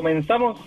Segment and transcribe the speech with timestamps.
[0.00, 0.58] comenzamos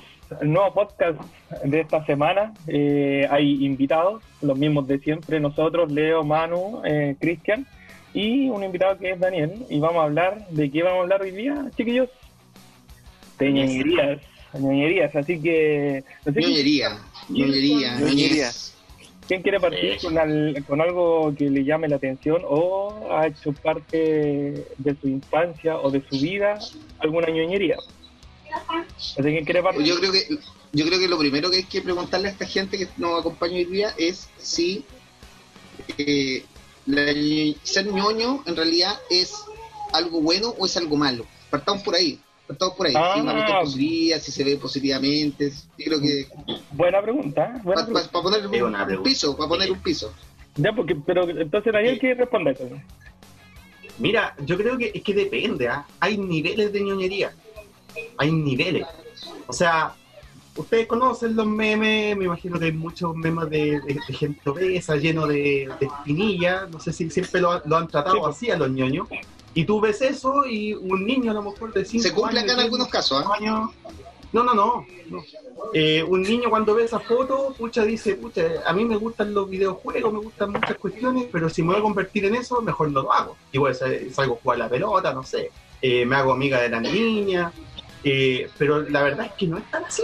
[0.42, 1.20] el nuevo podcast
[1.64, 2.54] de esta semana.
[2.68, 7.66] Eh, hay invitados, los mismos de siempre, nosotros, Leo, Manu, eh, Cristian,
[8.14, 9.66] y un invitado que es Daniel.
[9.72, 12.10] Y vamos a hablar, ¿de qué vamos a hablar hoy día, chiquillos?
[13.40, 14.20] De ñoñerías,
[14.54, 16.04] ñoñerías, así que...
[16.26, 16.90] No sé ñoñería.
[19.28, 20.14] ¿Quién quiere partir con,
[20.68, 25.90] con, algo que le llame la atención o ha hecho parte de su infancia o
[25.90, 26.60] de su vida
[27.00, 27.78] alguna ñoñería?
[29.18, 30.38] Yo creo que
[30.74, 33.58] yo creo que lo primero que hay que preguntarle a esta gente que nos acompaña
[33.58, 34.84] hoy día es si
[36.00, 36.44] eh,
[37.64, 39.36] ser ñoño en realidad es
[39.94, 41.26] algo bueno o es algo malo.
[41.52, 42.20] Partamos por ahí.
[42.48, 42.94] Partamos por ahí.
[42.98, 45.52] Ah, si se ve positivamente.
[45.78, 46.28] Yo creo que.
[46.72, 47.62] Buena pregunta.
[47.64, 48.48] Para poner
[48.98, 49.38] un, piso.
[49.38, 50.12] Para poner un piso.
[50.56, 52.56] Ya, porque, pero entonces Daniel, ¿qué responde
[54.00, 55.68] Mira, yo creo que es que depende.
[55.68, 55.86] ¿ah?
[56.00, 57.34] Hay niveles de ñoñería
[58.18, 58.86] hay niveles.
[59.48, 59.96] O sea,
[60.56, 65.70] ustedes conocen los memes, me imagino que hay muchos memes de, gente obesa, lleno de,
[65.80, 68.36] espinillas, no sé si siempre lo, han tratado pues.
[68.36, 69.08] así a los ñoños.
[69.56, 72.04] Y tú ves eso y un niño a lo mejor de 5 años...
[72.04, 73.46] Se cumple acá en algunos casos, ¿eh?
[74.34, 74.86] No, no, no.
[75.74, 79.48] Eh, un niño cuando ve esa foto, pucha, dice, pucha, a mí me gustan los
[79.48, 83.04] videojuegos, me gustan muchas cuestiones, pero si me voy a convertir en eso, mejor no
[83.04, 83.38] lo hago.
[83.52, 85.52] Igual salgo a jugar la pelota, no sé.
[85.82, 87.52] Eh, me hago amiga de la niña,
[88.04, 90.04] eh, pero la verdad es que no es tan así.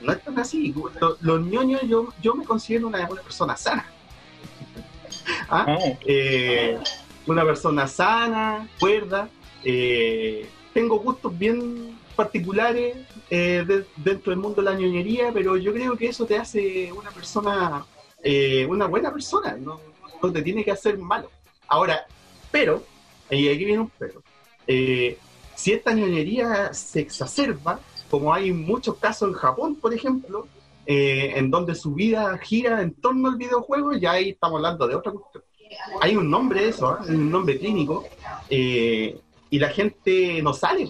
[0.00, 0.74] No es tan así.
[1.20, 3.86] Los, ñoños, yo, yo me considero una, persona sana.
[5.48, 5.66] ¿Ah?
[5.68, 5.78] Ah.
[6.04, 6.78] Eh,
[7.26, 9.28] una persona sana, cuerda.
[9.64, 12.96] Eh, tengo gustos bien particulares
[13.30, 17.84] dentro del mundo de la ñoñería, pero yo creo que eso te hace una persona,
[18.68, 19.56] una buena persona.
[19.56, 19.80] No,
[20.22, 21.30] no te tiene que hacer malo.
[21.66, 22.06] Ahora,
[22.52, 22.84] pero,
[23.30, 24.22] y aquí viene un pero.
[25.64, 27.80] Si esta ñoñería se exacerba,
[28.10, 30.46] como hay muchos casos en Japón, por ejemplo,
[30.84, 34.94] eh, en donde su vida gira en torno al videojuego, ya ahí estamos hablando de
[34.94, 35.42] otra cuestión.
[36.02, 37.14] Hay un nombre eso, ¿eh?
[37.14, 38.04] un nombre clínico,
[38.50, 40.86] eh, y la gente no sale.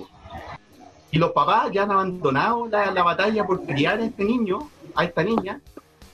[1.12, 5.04] Y los papás ya han abandonado la, la, batalla por criar a este niño, a
[5.04, 5.60] esta niña,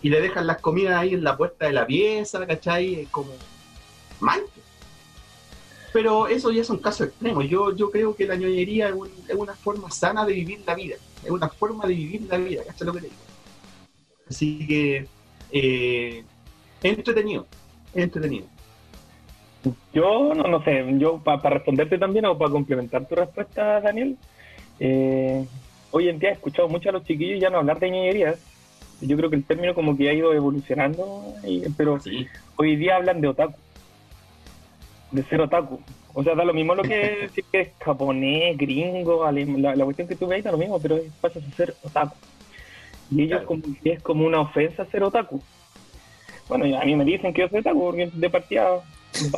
[0.02, 3.08] y le dejan las comidas ahí en la puerta de la pieza, ¿cachai?
[3.10, 3.32] Como
[4.20, 4.42] mal
[5.92, 7.42] pero eso ya es un caso extremo.
[7.42, 10.96] Yo, yo creo que la ñoñería es, una forma sana de vivir la vida.
[11.24, 13.14] Es una forma de vivir la vida, ¿cachai lo que digo?
[14.28, 15.06] Así que
[15.50, 16.24] eh,
[16.82, 17.46] es entretenido,
[17.92, 18.46] es entretenido.
[19.92, 24.16] Yo no, no sé, yo para responderte también o para complementar tu respuesta, Daniel,
[24.78, 25.44] eh,
[25.90, 28.38] hoy en día he escuchado mucho a los chiquillos ya no hablar de ñoñerías.
[29.02, 31.34] Yo creo que el término como que ha ido evolucionando,
[31.76, 31.98] pero
[32.56, 33.54] hoy día hablan de otaku
[35.10, 35.80] de ser otaku.
[36.12, 40.08] O sea, da lo mismo lo que decir que es japonés, gringo, la, la, cuestión
[40.08, 42.16] que tú veis da lo mismo, pero pasas a ser otaku.
[43.10, 45.40] Y ellos como que es como una ofensa ser otaku.
[46.48, 48.80] Bueno, a mí me dicen que yo soy otaku porque de partida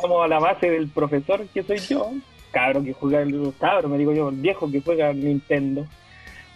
[0.01, 2.11] vamos a la base del profesor que soy yo,
[2.51, 5.85] cabro que juega el cabro, me digo yo, el viejo que juega Nintendo,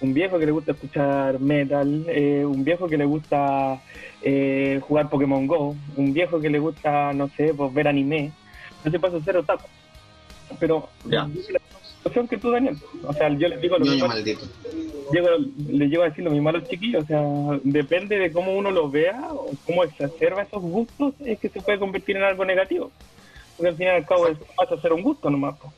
[0.01, 3.81] un viejo que le gusta escuchar metal, eh, un viejo que le gusta
[4.21, 8.31] eh, jugar Pokémon Go, un viejo que le gusta, no sé, pues ver anime
[8.95, 9.67] a ser otaku.
[10.59, 11.29] Pero la
[11.97, 14.07] situación que tú, Daniel, o sea, yo les digo lo mismo.
[15.11, 15.29] Llego,
[15.69, 17.23] les llego a decir lo mismo a los chiquillos, o sea,
[17.63, 21.79] depende de cómo uno lo vea o cómo exacerba esos gustos, es que se puede
[21.79, 22.91] convertir en algo negativo.
[23.55, 25.55] Porque al final y al cabo es, pasa a ser un gusto nomás.
[25.61, 25.71] O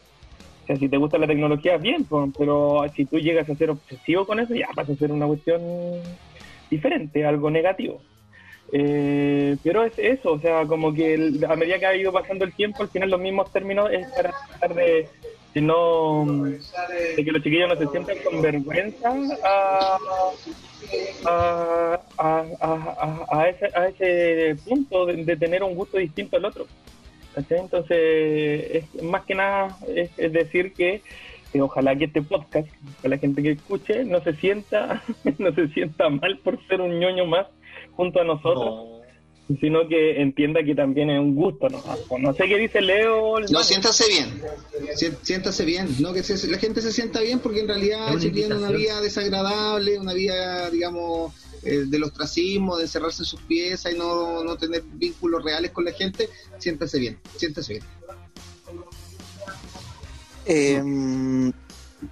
[0.66, 4.40] sea, si te gusta la tecnología, bien, pero si tú llegas a ser obsesivo con
[4.40, 5.62] eso, ya pasa a ser una cuestión
[6.70, 8.02] diferente, algo negativo.
[8.72, 12.54] Eh, pero es eso, o sea, como que a medida que ha ido pasando el
[12.54, 15.08] tiempo, al final los mismos términos es para tratar de,
[15.54, 19.12] de no, de que los chiquillos no se sientan con vergüenza
[19.44, 19.98] a,
[21.26, 22.00] a,
[23.32, 26.68] a, ese, a ese punto de, tener un gusto distinto al otro.
[27.50, 31.02] Entonces, es, más que nada es, decir que
[31.60, 32.68] ojalá que este podcast,
[32.98, 35.02] para la gente que escuche, no se sienta,
[35.40, 37.48] no se sienta mal por ser un ñoño más
[38.00, 39.02] junto a nosotros,
[39.60, 41.84] sino que entienda que también es un gusto, ¿no?
[42.18, 43.42] No sé qué dice Leo.
[43.42, 44.42] No, siéntase bien,
[45.22, 48.72] siéntase bien, no que la gente se sienta bien porque en realidad si tiene una
[48.72, 54.46] vida desagradable, una vida, digamos, eh, del ostracismo, de encerrarse en sus piezas y no,
[54.46, 57.84] no tener vínculos reales con la gente, siéntase bien, siéntase bien.
[60.46, 61.52] Em,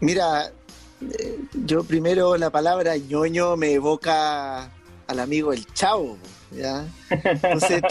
[0.02, 0.52] mira,
[1.00, 4.74] eh, yo primero la palabra ñoño me evoca
[5.08, 6.18] al amigo el Chavo.
[6.52, 6.86] ¿ya?
[7.10, 7.82] Entonces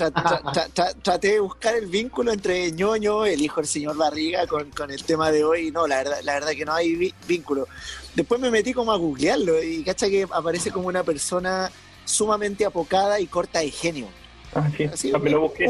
[1.02, 5.30] traté de buscar el vínculo entre ñoño, el hijo del señor Barriga, con, el tema
[5.30, 5.70] de hoy.
[5.70, 7.68] No, la verdad, la verdad que no hay vínculo.
[8.14, 11.70] Después me metí como a googlearlo y cacha que aparece como una persona
[12.04, 14.08] sumamente apocada y corta de genio.
[14.54, 15.66] Ah, sí, me lo busqué,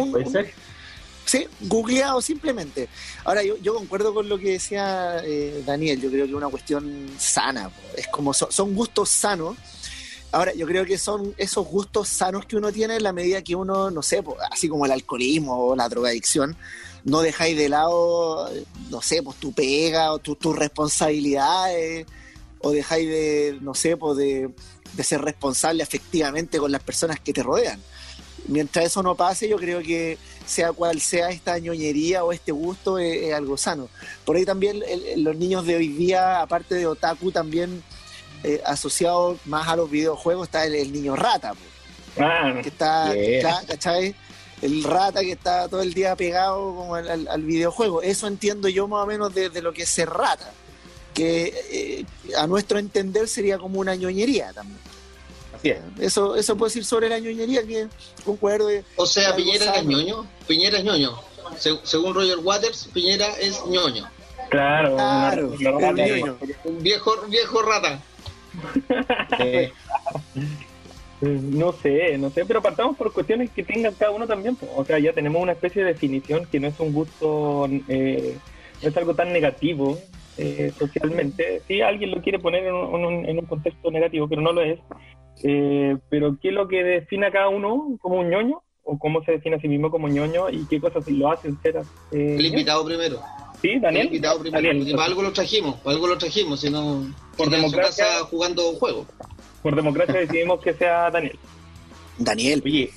[1.24, 2.88] Sí, googleado simplemente.
[3.24, 6.48] Ahora, yo, yo concuerdo con lo que decía eh, Daniel, yo creo que es una
[6.48, 9.56] cuestión sana, es como son gustos sanos
[10.32, 13.54] Ahora, yo creo que son esos gustos sanos que uno tiene en la medida que
[13.54, 16.56] uno, no sé, así como el alcoholismo o la drogadicción,
[17.04, 18.50] no dejáis de lado,
[18.90, 22.06] no sé, pues tu pega o tus responsabilidades,
[22.60, 24.50] o dejáis de, no sé, pues de,
[25.02, 27.80] ser responsable efectivamente con las personas que te rodean.
[28.48, 32.98] Mientras eso no pase, yo creo que sea cual sea esta ñoñería o este gusto,
[32.98, 33.88] es, algo sano.
[34.24, 34.82] Por ahí también
[35.16, 37.82] los niños de hoy día, aparte de otaku, también
[38.44, 41.54] eh, asociado más a los videojuegos está el, niño rata,
[42.18, 43.12] ah, que está,
[43.66, 44.14] ¿cachai?
[44.62, 48.02] El rata que está todo el día pegado como al, videojuego.
[48.02, 50.50] Eso entiendo yo más o menos de, lo que es ser rata,
[51.12, 52.04] que eh,
[52.38, 54.78] a nuestro entender sería como una ñoñería también.
[55.54, 55.80] Así es.
[55.98, 57.88] Eso, eso puedo decir sobre la ñoñería, que
[58.24, 58.68] concuerdo.
[58.96, 60.26] O sea, Piñera es ñoño.
[60.46, 61.18] Piñera es ñoño.
[61.84, 64.08] según Roger Waters, Piñera es ñoño.
[64.50, 64.96] Claro,
[65.58, 68.00] claro un viejo, viejo rata.
[71.20, 74.56] No sé, no sé, pero partamos por cuestiones que tengan cada uno también.
[74.76, 78.36] O sea, ya tenemos una especie de definición que no es un gusto, eh,
[78.82, 79.98] no es algo tan negativo
[80.36, 81.62] eh, socialmente.
[81.66, 84.78] Sí, alguien lo quiere poner en un, contexto negativo, pero no lo es.
[85.42, 88.62] Eh, pero ¿qué es lo que define a cada uno como un ñoño?
[88.84, 90.48] ¿O cómo se define a sí mismo como ñoño?
[90.50, 91.80] ¿Y qué cosas lo hacen ser?
[92.12, 93.20] El invitado primero.
[93.62, 94.20] Sí, Daniel.
[94.20, 94.98] Daniel.
[95.00, 99.06] algo lo trajimos, algo lo trajimos, si no, por democracia jugando un juego.
[99.62, 101.38] Por democracia decidimos que sea Daniel.
[102.18, 102.62] Daniel.
[102.64, 102.92] Oye,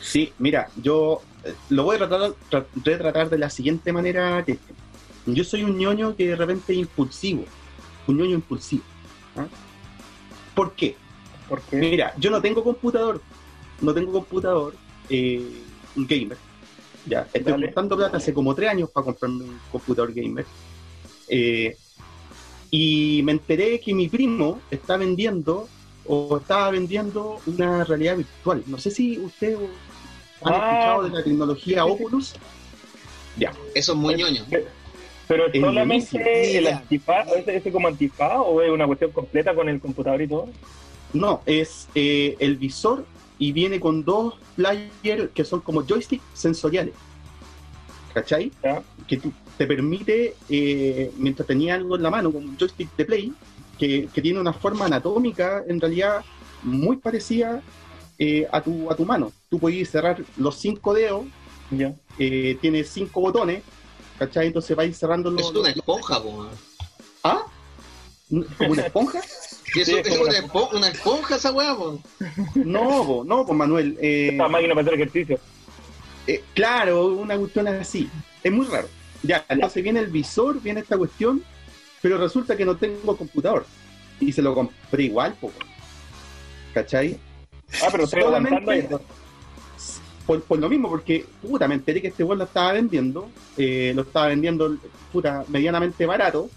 [0.00, 2.34] sí, mira, yo eh, lo voy a tratar,
[2.82, 4.58] tratar de la siguiente manera que
[5.26, 7.44] yo soy un ñoño que de repente es impulsivo,
[8.06, 8.84] un ñoño impulsivo.
[9.36, 9.46] ¿ah?
[10.54, 10.96] ¿Por qué?
[11.48, 13.20] Porque mira, yo no tengo computador,
[13.80, 14.74] no tengo computador,
[15.08, 15.42] eh,
[15.96, 16.38] un gamer
[17.06, 20.44] ya, estoy gastando plata hace como tres años para comprarme un computador gamer.
[21.28, 21.76] Eh,
[22.70, 25.68] y me enteré que mi primo está vendiendo
[26.06, 28.62] o estaba vendiendo una realidad virtual.
[28.66, 29.58] No sé si ustedes
[30.42, 30.56] han ah.
[30.56, 32.34] escuchado de la tecnología Oculus.
[33.36, 33.52] Ya.
[33.74, 34.44] Eso es muy ñoño.
[35.28, 39.80] Pero es solamente el antifaz, ¿es como antifaz o es una cuestión completa con el
[39.80, 40.48] computador y todo?
[41.12, 43.04] No, es eh, el visor
[43.40, 46.94] y viene con dos players que son como joysticks sensoriales.
[48.12, 48.52] ¿Cachai?
[49.08, 49.20] Que
[49.56, 53.32] te permite, eh, mientras tenía algo en la mano, como un joystick de play,
[53.78, 56.22] que, tiene una forma anatómica en realidad
[56.62, 57.62] muy parecida
[58.18, 59.32] eh, a, tu, a tu mano.
[59.48, 61.24] Tú puedes cerrar los cinco dedos,
[62.18, 63.62] eh, tiene cinco botones,
[64.18, 64.48] ¿cachai?
[64.48, 65.48] Entonces vais cerrando los.
[65.48, 66.20] Es una esponja,
[67.24, 67.46] ¿Ah?
[68.58, 69.20] ¿Como una esponja?
[69.74, 71.76] Eso es una, esponja, esa weá,
[72.54, 73.96] No, no, pues Manuel.
[74.00, 75.38] Eh, máquina para hacer ejercicio.
[76.26, 78.08] Eh, claro, una cuestión así.
[78.42, 78.88] Es muy raro.
[79.22, 81.42] Ya, entonces viene el visor, viene esta cuestión,
[82.00, 83.66] pero resulta que no tengo computador.
[84.18, 85.54] Y se lo compré igual, poco.
[86.74, 87.18] ¿Cachai?
[87.82, 89.00] Ah, pero estoy aguantando
[90.26, 93.92] por, por, lo mismo, porque puta, me enteré que este weón lo estaba vendiendo, eh,
[93.94, 94.76] lo estaba vendiendo
[95.12, 96.48] puta, medianamente barato,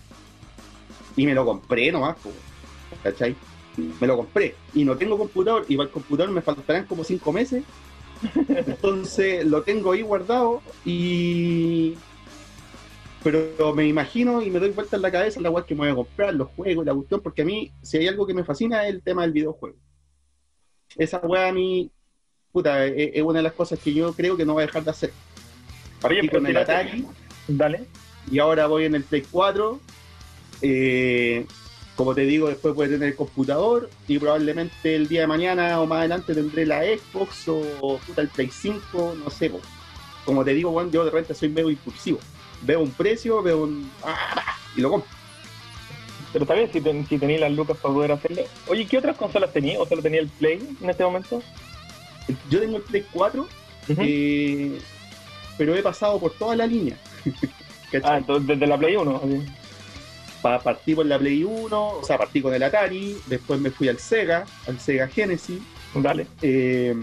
[1.16, 2.36] y me lo compré nomás, pues.
[3.04, 3.36] ¿Cachai?
[4.00, 7.34] Me lo compré y no tengo computador y para el computador me faltarán como cinco
[7.34, 7.64] meses.
[8.48, 11.96] Entonces lo tengo ahí guardado y.
[13.24, 15.90] Pero me imagino y me doy vuelta en la cabeza la web que me voy
[15.90, 18.86] a comprar, los juegos, la cuestión, porque a mí, si hay algo que me fascina,
[18.86, 19.78] es el tema del videojuego.
[20.98, 21.90] Esa weá a mí,
[22.52, 24.92] puta, es, una de las cosas que yo creo que no voy a dejar de
[24.92, 25.14] hacer.
[26.02, 27.06] Partí con el Atari.
[27.48, 27.86] Dale.
[28.30, 29.80] Y ahora voy en el Play 4.
[30.62, 31.46] Eh,
[31.96, 35.86] como te digo, después puede tener el computador y probablemente el día de mañana o
[35.86, 39.52] más adelante tendré la Xbox o, el Play 5, no sé.
[40.26, 42.20] Como te digo, bueno, yo de repente soy medio impulsivo.
[42.62, 43.92] Veo un precio, veo un...
[44.04, 44.56] ¡ah!
[44.76, 45.10] y lo compro.
[46.32, 48.42] Pero también si, si tenéis las lucas para poder hacerlo.
[48.68, 49.80] Oye, ¿qué otras consolas tenías?
[49.80, 51.44] ¿O solo tenía el Play en este momento?
[52.50, 53.48] Yo tengo el Play 4,
[54.00, 54.80] eh,
[55.58, 56.98] pero he pasado por toda la línea.
[58.04, 59.22] ah, entonces desde la Play 1
[60.44, 63.98] partí por la Play 1, o sea, partí con el Atari, después me fui al
[63.98, 65.60] Sega, al Sega Genesis.
[65.96, 66.28] Dale.
[66.42, 66.94] Eh,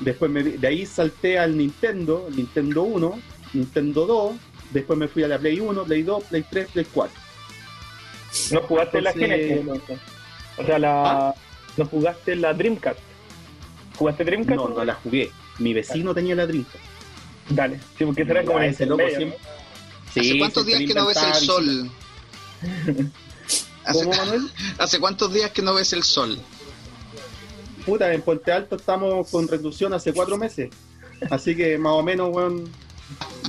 [0.00, 3.20] después de ahí salté al Nintendo, Nintendo 1,
[3.52, 4.36] Nintendo 2,
[4.72, 7.20] después me fui a la Play 1, Play 2, Play 3, Play 4.
[8.52, 9.66] ¿No jugaste la Genesis?
[10.58, 11.34] O sea, la, ¿Ah?
[11.76, 12.98] ¿no jugaste la Dreamcast?
[13.96, 14.56] ¿Jugaste Dreamcast?
[14.56, 15.30] No, no la jugué.
[15.58, 16.84] Mi vecino tenía la Dreamcast.
[17.50, 19.38] Dale, sí, porque será como ese loco siempre.
[20.08, 21.90] ¿Hace cuántos días que no ves el sol?
[23.84, 24.50] ¿Hace, Manuel?
[24.78, 26.38] ¿Hace cuántos días que no ves el sol?
[27.84, 30.70] Puta, en Puente Alto estamos con reclusión hace cuatro meses.
[31.30, 32.70] Así que más o menos, weón,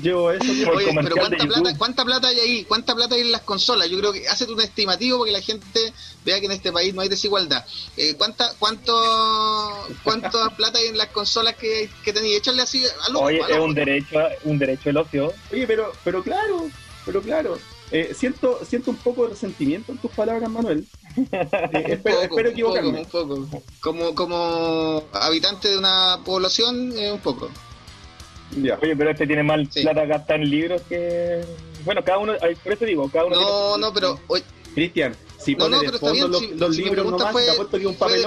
[0.02, 0.72] llevo eso.
[0.72, 2.64] Oye, pero ¿cuánta plata, ¿cuánta plata hay ahí?
[2.66, 3.90] ¿Cuánta plata hay en las consolas?
[3.90, 7.02] Yo creo que hace un estimativo porque la gente vea que en este país no
[7.02, 7.66] hay desigualdad.
[7.98, 8.94] Eh, ¿cuánta, cuánto,
[10.04, 12.38] ¿Cuánta plata hay en las consolas que, que tenéis?
[12.38, 15.34] Échale así a lo Oye, es un derecho, un derecho del ocio.
[15.52, 16.70] Oye, pero, pero claro,
[17.06, 17.58] pero claro.
[17.92, 20.86] Eh, siento, siento un poco de resentimiento en tus palabras, Manuel.
[21.16, 21.28] Eh,
[21.88, 23.00] espero, espero, equivocarme.
[23.00, 23.48] Un poco,
[23.80, 27.50] Como, como habitante de una población, eh, un poco.
[28.82, 31.44] Oye, pero este tiene más plata gastar en libros que.
[31.86, 33.36] Bueno, cada uno, por eso digo, cada uno.
[33.36, 34.20] No, no, pero.
[34.74, 37.88] Cristian, si no, no, pero fondo los, los si libros nomás, fue, te apuesto que
[37.88, 38.20] un papel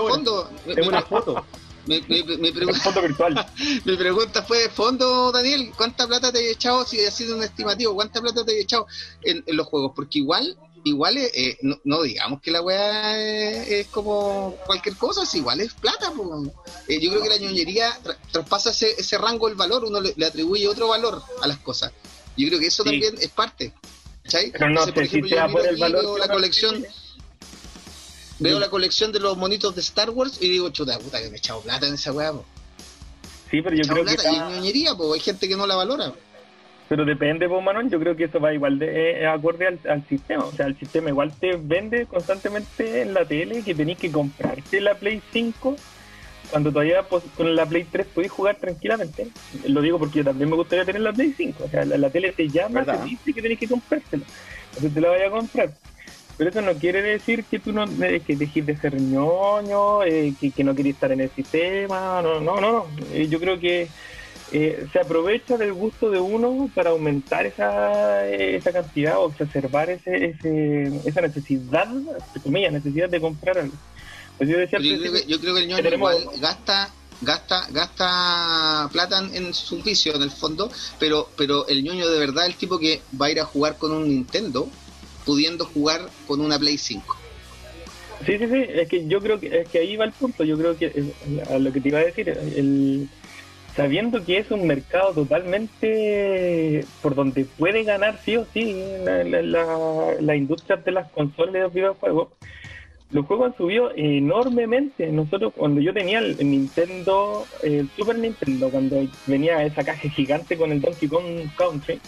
[0.66, 1.44] es una foto.
[1.90, 3.46] Mi, pregunta, virtual.
[3.84, 7.42] mi pregunta fue de fondo, Daniel, ¿cuánta plata te he echado, si ha sido un
[7.42, 8.86] estimativo, cuánta plata te he echado
[9.22, 9.92] en, en los juegos?
[9.96, 15.60] Porque igual igual eh, no, digamos que la weá es, como cualquier cosa, es igual
[15.60, 16.12] es plata.
[16.88, 17.98] Eh, yo creo que la ñoñería
[18.32, 21.92] traspasa ese, ese rango del valor, uno le, atribuye otro valor a las cosas.
[22.36, 23.74] Yo creo que eso también es parte.
[24.30, 26.84] Pero no por ejemplo, yo el valor la colección.
[28.40, 31.36] Veo la colección de los monitos de Star Wars y digo, chuta puta, que me
[31.36, 32.32] he echado plata en esa weá.
[33.50, 34.16] Sí, pero yo creo que.
[34.28, 36.12] Y ñoñería, hay gente que no la valora.
[36.88, 40.44] Pero depende, pues, Manuel, yo creo que eso va igual de eh, acorde al, sistema.
[40.44, 44.80] O sea, el sistema igual te vende constantemente en la tele que tenéis que comprarte
[44.80, 45.76] la Play 5
[46.50, 49.28] cuando todavía pues, con la Play 3 podéis jugar tranquilamente.
[49.68, 51.62] Lo digo porque también me gustaría tener la Play 5.
[51.64, 54.24] O sea, la, tele te llama, te dice que tenéis que comprársela.
[54.70, 55.70] Entonces te la vaya a comprar.
[56.40, 60.32] Pero eso no quiere decir que tú no eh, que dejes de ser ñoño, eh,
[60.40, 62.22] que, que, no quieres estar en el sistema.
[62.22, 62.86] No, no, no.
[63.28, 63.88] Yo creo que
[64.50, 70.34] eh, se aprovecha del gusto de uno para aumentar esa, esa cantidad o exacerbar ese,
[71.04, 71.86] esa necesidad,
[72.42, 73.74] comillas, necesidad de comprar algo.
[74.38, 76.88] Pues yo, decía yo, creo que, el ñoño igual gasta
[77.20, 82.46] gasta gasta plata en su vicio en el fondo, pero pero el ñoño de verdad
[82.46, 84.70] es el tipo que va a ir a jugar con un Nintendo
[85.24, 87.16] pudiendo jugar con una Play 5.
[88.26, 90.58] Sí, sí, sí, es que yo creo que, es que ahí va el punto, yo
[90.58, 91.12] creo que
[91.48, 93.08] a lo que te iba a decir, el,
[93.74, 99.24] sabiendo que es un mercado totalmente por donde puede ganar sí o sí la,
[100.20, 102.28] la, industria de las consolas de videojuegos,
[103.10, 105.06] los juegos han subido enormemente.
[105.08, 110.72] Nosotros, cuando yo tenía el Nintendo, el Super Nintendo, cuando venía esa caja gigante con
[110.72, 112.00] el Donkey Kong Country,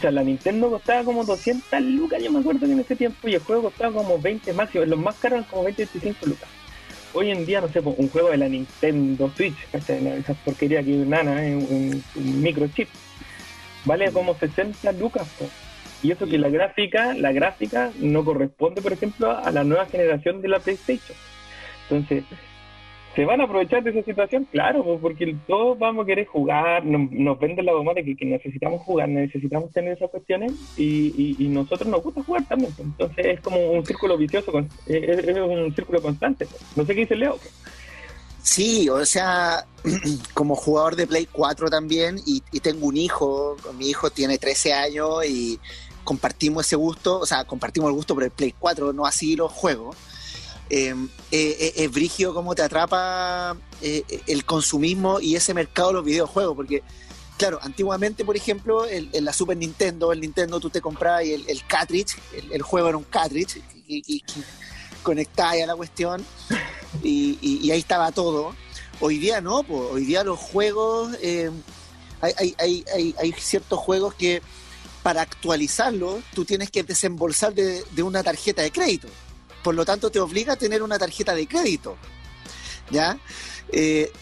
[0.00, 3.40] la Nintendo costaba como 200 lucas, yo me acuerdo que en ese tiempo, y el
[3.40, 6.48] juego costaba como 20 más, los más caros eran como 20, 25 lucas.
[7.14, 11.44] Hoy en día, no sé, un juego de la Nintendo Switch, esa porquería que nana,
[11.46, 12.02] es un,
[12.42, 12.88] microchip,
[13.84, 15.28] vale como 60 lucas.
[16.02, 20.42] Y eso que la gráfica, la gráfica no corresponde, por ejemplo, a la nueva generación
[20.42, 21.16] de la PlayStation.
[21.88, 22.24] Entonces,
[23.14, 24.46] ¿Se van a aprovechar de esa situación?
[24.50, 28.80] Claro, pues, porque todos vamos a querer jugar, nos, venden la bomba de que, necesitamos
[28.82, 32.72] jugar, necesitamos tener esas cuestiones y, nosotros nos gusta jugar también.
[32.72, 32.88] Pues.
[32.88, 34.50] Entonces es como un círculo vicioso,
[34.86, 36.46] es, un círculo constante.
[36.46, 36.62] Pues.
[36.74, 37.38] No sé qué dice Leo.
[38.42, 39.66] Sí, o sea,
[40.34, 45.24] como jugador de Play 4 también y, tengo un hijo, mi hijo tiene 13 años
[45.26, 45.60] y
[46.02, 49.52] compartimos ese gusto, o sea, compartimos el gusto por el Play 4, no así los
[49.52, 49.96] juegos.
[50.70, 55.94] Em, eh, eh, es brigio cómo te atrapa eh, el consumismo y ese mercado de
[55.94, 56.82] los videojuegos, porque
[57.36, 61.66] claro, antiguamente, por ejemplo, en la Super Nintendo, el Nintendo tú te comprabas el, el
[61.66, 62.16] cartridge,
[62.52, 64.22] el, juego era un cartridge, y,
[65.02, 66.24] conectabas a la cuestión
[67.02, 68.54] y, ahí estaba todo.
[69.00, 71.52] Hoy día no, pues, hoy día los juegos, em,
[72.20, 74.40] hay, hay, hay, ciertos juegos que
[75.02, 79.08] para actualizarlos tú tienes que desembolsar de, de una tarjeta de crédito.
[79.62, 81.96] Por lo tanto, te obliga a tener una tarjeta de crédito.
[82.90, 83.18] ¿Ya?
[83.70, 84.12] Eh,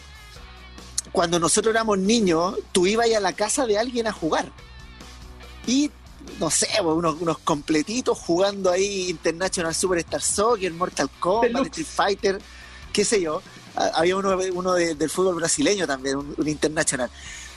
[1.11, 4.51] cuando nosotros éramos niños, tú ibas a la casa de alguien a jugar.
[5.67, 5.91] Y,
[6.39, 12.41] no sé, pues, unos, unos completitos jugando ahí International Superstar Soccer, Mortal Kombat, Street Fighter,
[12.93, 13.41] qué sé yo.
[13.75, 17.09] Ah, había uno, uno del fútbol brasileño también, un, International.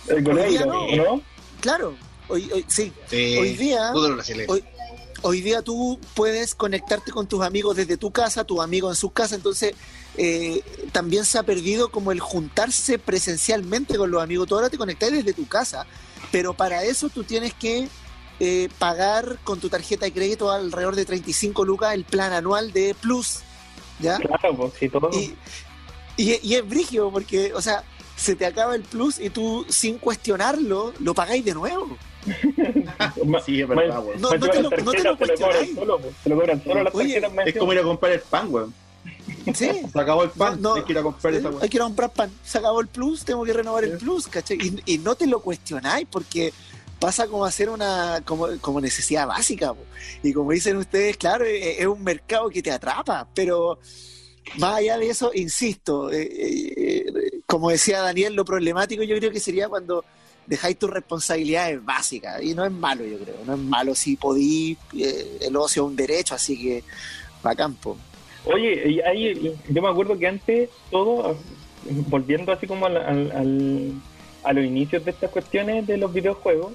[0.08, 1.22] El no,
[1.60, 1.96] Claro,
[2.28, 2.92] hoy, sí.
[3.10, 4.64] Hoy día, hoy,
[5.22, 9.10] hoy día tú puedes conectarte con tus amigos desde tu casa, tu amigo en su
[9.10, 9.74] casa, entonces
[10.16, 14.48] eh, también se ha perdido como el juntarse presencialmente con los amigos.
[14.48, 15.86] Tú ahora te conectas desde tu casa,
[16.30, 17.88] pero para eso tú tienes que
[18.40, 22.94] eh, pagar con tu tarjeta de crédito alrededor de 35 lucas el plan anual de
[23.00, 23.40] Plus.
[24.00, 24.18] ¿ya?
[24.18, 25.10] Claro, pues, sí, todo.
[25.12, 25.34] Y,
[26.16, 27.84] y es brígido porque, o sea,
[28.16, 31.96] se te acaba el plus y tú, sin cuestionarlo, lo pagáis de nuevo.
[33.44, 35.70] sí, es verdad, No, no, te lo, no te lo cuestionáis.
[37.46, 38.74] Es como ir a comprar el pan, weón.
[39.54, 39.70] Sí.
[39.92, 42.12] Se acabó el pan, hay que ir a comprar esa Hay que ir a comprar
[42.12, 42.30] pan.
[42.42, 44.58] Se acabó el plus, tengo que renovar el plus, ¿cachai?
[44.60, 46.52] Y, y, no te lo cuestionáis porque
[46.98, 49.74] pasa como a ser una como, como necesidad básica.
[50.22, 53.78] Y como dicen ustedes, claro, es, es, un mercado que te atrapa, pero
[54.58, 59.40] más allá de eso, insisto, eh, eh, como decía Daniel, lo problemático yo creo que
[59.40, 60.04] sería cuando
[60.46, 62.42] dejáis tus responsabilidades básicas.
[62.42, 63.36] Y no es malo, yo creo.
[63.46, 66.82] No es malo si podí, eh, el ocio es un derecho, así que
[67.44, 67.96] va campo.
[68.44, 71.36] Oye, ahí, yo me acuerdo que antes todo,
[72.08, 74.02] volviendo así como al,
[74.44, 76.72] a los inicios de estas cuestiones de los videojuegos,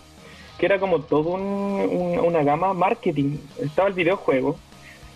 [0.58, 3.38] que era como todo un, una gama marketing.
[3.62, 4.58] Estaba el videojuego,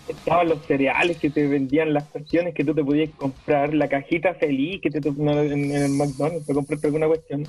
[0.08, 4.34] estaban los cereales que te vendían las cuestiones que tú te podías comprar, la cajita
[4.34, 7.46] feliz que te en, el McDonald's para comprarte alguna cuestión.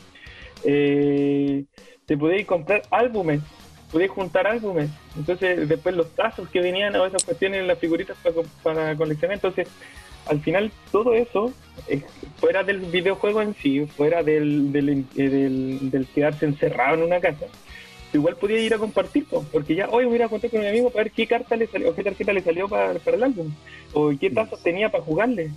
[0.65, 1.65] Eh,
[2.05, 3.41] te podías comprar álbumes
[3.91, 4.89] podías juntar álbumes.
[5.15, 9.35] Entonces, después los tazos que venían o esas cuestiones, las figuritas para, para coleccionar.
[9.35, 9.69] Entonces,
[10.27, 11.53] al final, todo eso,
[11.87, 12.01] eh,
[12.37, 15.29] fuera del videojuego en sí, fuera del, del, eh,
[15.81, 17.45] del, quedarse encerrado en una casa,
[18.11, 21.03] igual podía ir a compartir, porque ya hoy voy a contar con mi amigo para
[21.03, 23.53] ver qué carta le salió, o qué tarjeta le salió para, para el álbum,
[23.93, 25.51] o qué tazos tenía para jugarle.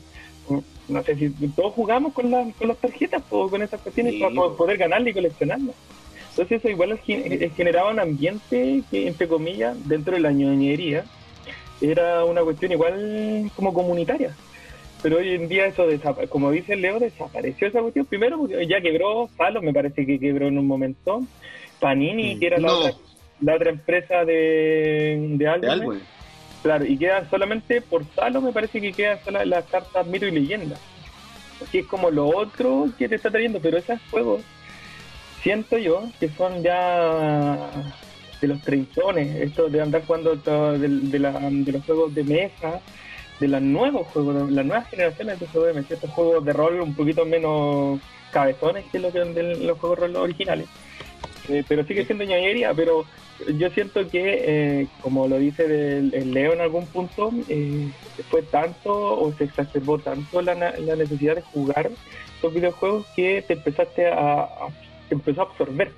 [0.88, 4.34] No sé si todos jugamos con, la, con las tarjetas o con esas cuestiones para
[4.56, 5.74] poder ganarle y coleccionarlas.
[6.30, 6.98] Entonces eso igual
[7.56, 11.04] generaba un ambiente que, entre comillas, dentro de la ñoñería,
[11.80, 14.34] era una cuestión igual como comunitaria.
[15.02, 15.86] Pero hoy en día eso,
[16.28, 18.06] como dice Leo, desapareció esa cuestión.
[18.06, 21.22] Primero ya quebró Salo, me parece que quebró en un momento.
[21.78, 22.40] Panini, mm.
[22.40, 22.72] que era la,
[23.54, 26.02] otra, empresa de, de álbumes.
[26.68, 30.32] Claro, y quedan solamente por Salo, me parece que quedan solo las cartas mito y
[30.32, 30.76] leyenda.
[31.72, 34.42] Que es como lo otro que te está trayendo, pero esos juegos
[35.42, 37.70] siento yo que son ya
[38.42, 42.82] de los treintones, esto de andar jugando de, los juegos de mesa,
[43.40, 46.94] de los nuevos juegos, de las nuevas generaciones de juegos de juegos de rol un
[46.94, 47.98] poquito menos
[48.30, 50.68] cabezones que los, de los juegos de rol originales.
[51.48, 53.04] Eh, pero sigue siendo ñañería, pero
[53.56, 55.64] yo siento que, eh, como lo dice
[55.98, 57.88] el, Leo en algún punto, eh,
[58.30, 61.90] fue tanto o se exacerbó tanto la, la necesidad de jugar
[62.34, 64.48] estos videojuegos que te empezaste a
[65.10, 65.90] empezó a absorber.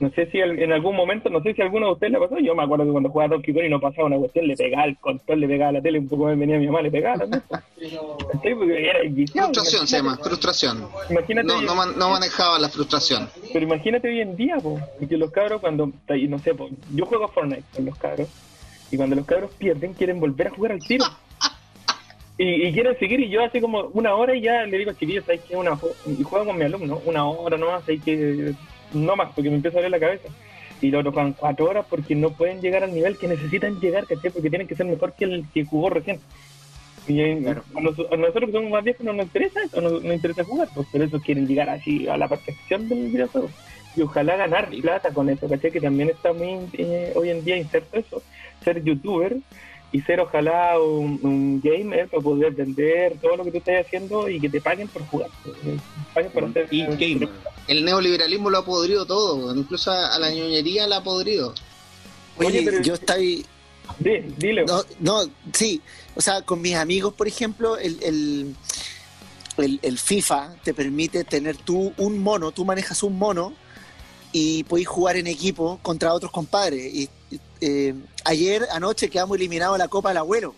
[0.00, 2.38] No sé si en algún momento, no sé si a alguno de ustedes le pasó.
[2.38, 4.84] Yo me acuerdo que cuando jugaba Donkey Kong y no pasaba una cuestión, le pegaba
[4.84, 7.18] el control, le pegaba a la tele, un poco me venía mi mamá, le pegaba
[7.18, 7.42] también.
[9.34, 10.88] frustración se llama, frustración.
[11.10, 13.28] Imagínate no, no, manejaba la frustración.
[13.52, 17.26] Pero imagínate hoy en día, po, que los cabros cuando, no sé, po, yo juego
[17.26, 18.28] a Fortnite con los cabros,
[18.90, 21.04] y cuando los cabros pierden quieren volver a jugar al tiro.
[22.42, 25.42] Y, quieren seguir y yo así como una hora y ya le digo, chiquillos, ¿sabes
[25.46, 25.54] qué?
[25.54, 28.54] Una, y juego con mi alumno, una hora nomás, hay que
[28.92, 30.28] no más, porque me empieza a doler la cabeza.
[30.80, 34.30] Y lo juegan cuatro horas porque no pueden llegar al nivel que necesitan llegar, ¿cachai?
[34.30, 36.20] Porque tienen que ser mejor que el que jugó recién.
[37.06, 40.68] Y a, nosotros que somos más viejos no nos interesa eso, no nos interesa jugar,
[40.74, 43.50] pues por eso quieren llegar así a la perfección del videojuego.
[43.96, 45.70] Y ojalá ganar plata con eso, ¿cachai?
[45.70, 48.22] Que también está muy eh, hoy en día inserto eso,
[48.62, 49.36] ser youtuber
[49.92, 54.40] y ser ojalá un, gamer para poder vender todo lo que tú estás haciendo y
[54.40, 55.30] que te paguen por jugar.
[56.14, 57.28] Paguen por hacer, y gamer.
[57.66, 61.54] El neoliberalismo lo ha podrido todo, incluso a, la ñoñería la ha podrido.
[62.36, 63.44] Oye, yo estoy...
[63.98, 64.64] dile.
[64.64, 65.80] No, no, sí,
[66.14, 68.54] o sea, con mis amigos, por ejemplo, el, el,
[69.56, 73.52] el, el FIFA te permite tener tú un mono, tú manejas un mono
[74.32, 76.94] y podéis jugar en equipo contra otros compadres.
[76.94, 77.08] Y
[77.60, 80.54] eh, ayer, anoche, quedamos eliminados la Copa del Abuelo.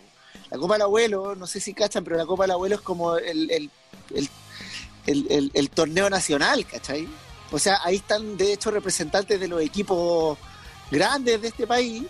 [0.50, 3.16] La Copa del Abuelo, no sé si cachan, pero la Copa del Abuelo es como
[3.16, 3.70] el, el,
[5.06, 7.08] el, torneo nacional, ¿cachai?
[7.50, 10.38] O sea, ahí están de hecho representantes de los equipos
[10.90, 12.04] grandes de este país.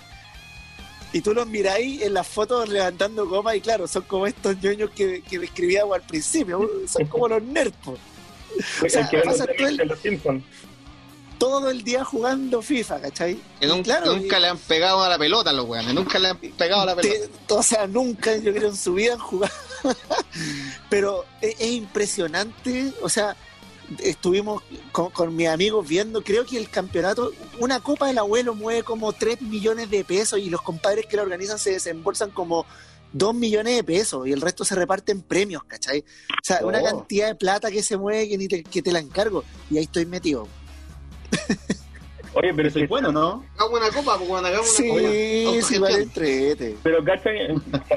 [1.15, 4.91] Y tú los miráis en las fotos levantando copas y claro, son como estos ñoños
[4.91, 7.77] que, que describíamos al principio, son como los nerds.
[7.87, 9.79] O sea, pasa todo el,
[11.43, 13.37] todo el día jugando FIFA, ¿cachai?
[13.63, 16.95] nunca le han pegado a la pelota los weones, nunca le han pegado a la
[16.95, 17.29] pelota.
[17.49, 19.53] o sea, nunca, yo creo, en su vida han jugado.
[20.89, 23.37] Pero es, impresionante, o sea,
[23.99, 29.13] estuvimos con, mis amigos viendo, creo que el campeonato, una copa del abuelo mueve como
[29.13, 32.67] 3 millones de pesos y los compadres que la organizan se desembolsan como
[33.15, 36.05] 2 millones de pesos y el resto se reparte en premios, ¿cachai?
[36.31, 36.85] O sea, una oh.
[36.85, 40.07] cantidad de plata que se mueve que, ni que te la encargo y ahí estoy
[40.07, 40.47] metido.
[42.35, 43.45] Oye, pero es bueno, ¿no?
[43.57, 46.77] Hagamos una copa, porque cuando hagamos una sí, Sí, vale entrete.
[46.83, 47.49] Pero, ¿cachai?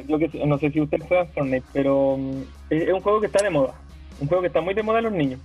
[0.07, 3.41] Yo que, no sé si usted juega Fortnite, pero mm, es un juego que está
[3.43, 3.75] de moda,
[4.19, 5.39] un juego que está muy de moda en los niños.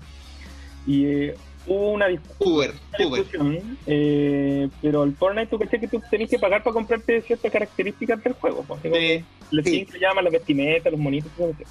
[0.87, 1.35] Y eh,
[1.67, 6.75] hubo una, discusión, eh, pero el Fortnite tú crees que tú tenés que pagar para
[6.75, 8.65] comprarte ciertas características del juego.
[8.67, 9.87] Pues, sí, los sí.
[10.01, 11.71] llaman las vestimentas, los monitos, todo eso.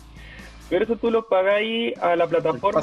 [0.69, 2.82] Pero eso tú lo pagáis a la plataforma.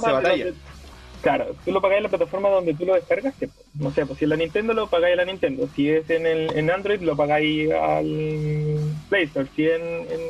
[1.22, 3.48] Claro, tú lo pagáis a la plataforma donde tú lo descargaste.
[3.74, 5.68] No sé, pues si es la Nintendo lo pagáis a la Nintendo.
[5.74, 9.48] Si es en, el, en Android lo pagáis al Play Store.
[9.54, 10.20] Si en, en,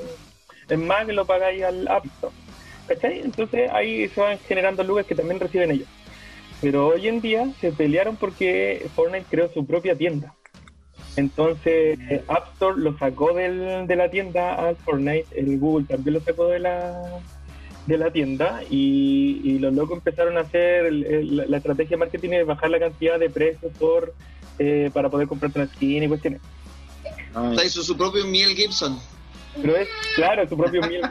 [0.69, 2.35] en Mac lo pagáis al App Store.
[2.89, 3.21] ¿Cachai?
[3.21, 5.89] Entonces ahí se van generando lugares que también reciben ellos.
[6.61, 10.35] Pero hoy en día se pelearon porque Fortnite creó su propia tienda.
[11.17, 16.21] Entonces App Store lo sacó del, de la tienda al Fortnite, el Google también lo
[16.21, 17.21] sacó de la
[17.87, 22.71] de la tienda y, los locos empezaron a hacer la estrategia de marketing de bajar
[22.71, 24.15] la cantidad de precios por
[24.59, 26.41] eh, para poder comprar una skin y cuestiones.
[27.35, 28.99] Ah, hizo su propio Miel Gibson.
[29.61, 31.03] Pero es, claro, su propio miel.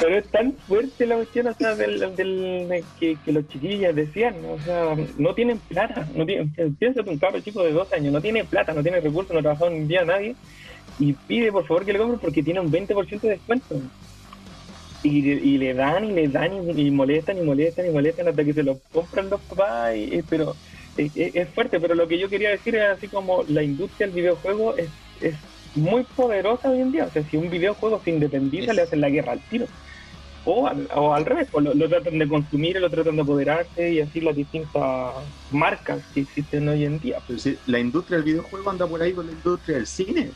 [0.00, 4.60] pero es tan fuerte la cuestión, o sea, del, del que, los chiquillas decían, o
[4.62, 6.08] sea, no tienen plata.
[6.14, 9.32] No tienen, piénsate un cabro chico de dos años, no tiene plata, no tiene recursos,
[9.32, 10.36] no ha trabajado un día nadie,
[10.98, 13.80] y pide por favor que le compren porque tiene un 20% de descuento.
[15.02, 18.54] Y, y, le dan y le dan y, molestan y molestan y molestan hasta que
[18.54, 20.56] se lo compran los papás, y, pero
[20.96, 24.16] es, es, fuerte, pero lo que yo quería decir es así como la industria del
[24.16, 24.88] videojuego es,
[25.20, 25.34] es
[25.76, 27.04] muy poderosa hoy en día.
[27.04, 29.66] O sea, si un videojuego se independiza, le hacen la guerra al tiro.
[30.44, 34.00] O al, o al revés, o lo, tratan de consumir, lo tratan de apoderarse y
[34.00, 35.12] así las distintas
[35.50, 37.18] marcas que existen hoy en día.
[37.26, 40.30] Pero si la industria del videojuego anda por ahí con la industria del cine.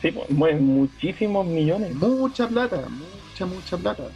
[0.00, 1.94] Sí, pues, mueve muchísimos millones.
[1.94, 4.08] Mucha plata, mucha, mucha plata.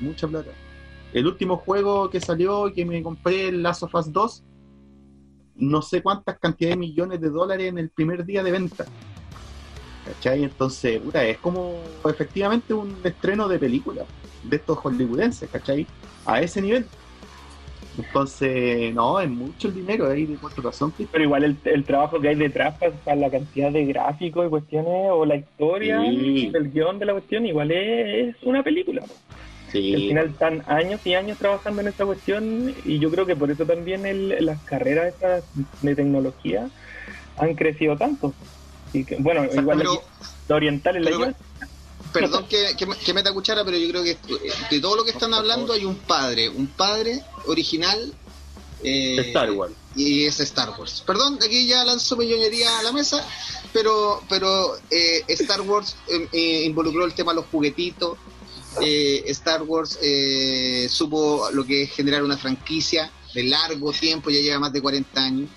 [0.00, 0.50] Mucha plata.
[1.12, 4.44] El último juego que salió y que me compré, el Last of Us 2,
[5.56, 8.84] no sé cuántas cantidades de millones de dólares en el primer día de venta.
[10.08, 10.44] ¿cachai?
[10.44, 14.04] Entonces, puta, es como efectivamente un estreno de película
[14.42, 15.86] de estos hollywoodenses, ¿cachai?
[16.24, 16.86] A ese nivel.
[17.98, 20.92] Entonces, no, es mucho el dinero ahí de cuatro razón.
[21.10, 25.10] Pero igual el, el, trabajo que hay detrás para, la cantidad de gráficos y cuestiones,
[25.10, 29.02] o la historia, el guion de la cuestión, igual es, una película.
[29.72, 29.94] Sí.
[29.94, 33.50] Al final están años y años trabajando en esta cuestión y yo creo que por
[33.50, 35.12] eso también el, las carreras
[35.82, 36.70] de tecnología
[37.36, 38.32] han crecido tanto
[39.18, 39.84] bueno, igual
[40.48, 41.34] la oriental es la
[42.12, 44.16] Perdón que, que, meta cuchara, pero yo creo que
[44.70, 48.12] de todo lo que están hablando hay un padre, un padre original.
[48.82, 49.74] Eh, Star Wars.
[49.94, 51.02] Y es Star Wars.
[51.06, 53.26] Perdón, aquí ya lanzo millonería a la mesa,
[53.72, 55.96] pero, pero eh, Star Wars
[56.32, 58.16] eh, involucró el tema de los juguetitos.
[58.80, 59.98] Star Wars
[60.88, 65.20] supo lo que es generar una franquicia de largo tiempo, ya lleva más de 40
[65.20, 65.50] años.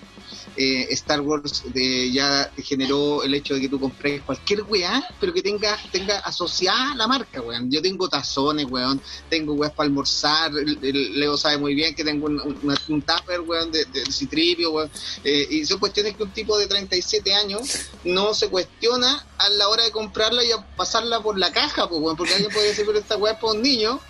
[0.56, 1.64] Eh, Star Wars
[2.12, 6.94] ya generó el hecho de que tú compres cualquier weá, pero que tenga, tenga asociada
[6.94, 7.70] la marca, weón.
[7.70, 12.40] Yo tengo tazones, weón, tengo weas para almorzar, Leo sabe muy bien que tengo un,
[12.88, 14.90] un, tupper, weón, de, citripio, weón.
[15.24, 17.62] Eh, y son cuestiones que un tipo de 37 años
[18.04, 22.00] no se cuestiona a la hora de comprarla y a pasarla por la caja, pues,
[22.00, 24.00] weón, porque alguien puede decir, pero esta weá es para un niño,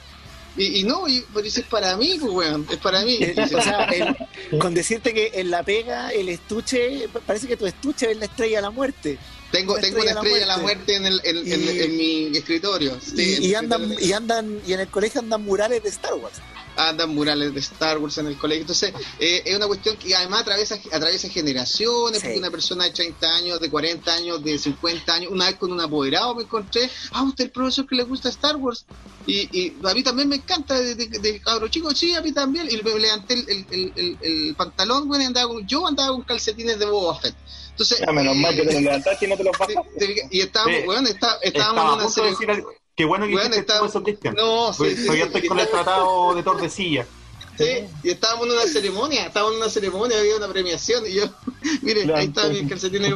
[0.57, 3.19] y, no, y, pero es para mí, pues, weón, es para mí.
[3.55, 3.88] O sea,
[4.61, 8.59] con decirte que en la pega, el estuche, parece que tu estuche es la estrella
[8.59, 9.19] de la muerte.
[9.51, 12.99] Tengo, tengo una estrella de la muerte, en, el, en, mi escritorio.
[13.17, 16.41] y, andan, y andan, y en el colegio andan murales de Star Wars
[16.76, 18.62] andan murales de Star Wars en el colegio.
[18.62, 23.37] Entonces, eh, es una cuestión que además atraviesa, atraviesa generaciones, porque una persona de 30
[23.37, 27.22] años, de 40 años, de 50 años, una vez con un apoderado me encontré, ah,
[27.22, 28.85] usted el profesor que le gusta Star Wars.
[29.26, 32.68] Y, y a mí también me encanta, de, de, cabro chico, sí, a mí también.
[32.68, 36.87] Y le levanté el, el, el, el pantalón, bueno, andaba yo andaba con calcetines de
[36.87, 37.35] Boba Fett.
[37.70, 40.28] Entonces, ya, menos mal que te lo levantaste y no te lo pasaste.
[40.30, 42.64] Y estábamos, bueno, está, estábamos en una serie...
[42.94, 43.85] Qué bueno que bueno, está...
[43.85, 44.35] eso, Cristian.
[44.35, 47.07] No, sí, sí, Todavía estoy con el tratado de Tordesillas.
[47.57, 51.24] Sí, y estábamos en una ceremonia, estábamos en una ceremonia, había una premiación, y yo,
[51.83, 53.14] miren, ahí está mi calcetín de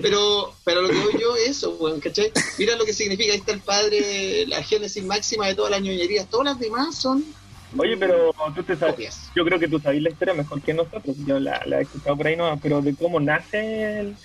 [0.00, 2.32] Pero, pero lo que veo yo es eso, bueno, ¿cachai?
[2.58, 6.28] Mira lo que significa, ahí está el padre, la génesis máxima de todas las ñoñerías,
[6.28, 7.24] todas las demás son
[7.76, 11.16] Oye, pero tú te sabes, yo creo que tú sabes la historia mejor que nosotros,
[11.26, 14.16] yo la, la he escuchado por ahí, no, pero de cómo nace el,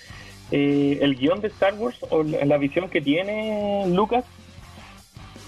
[0.50, 4.24] eh, el guion de Star Wars o la visión que tiene Lucas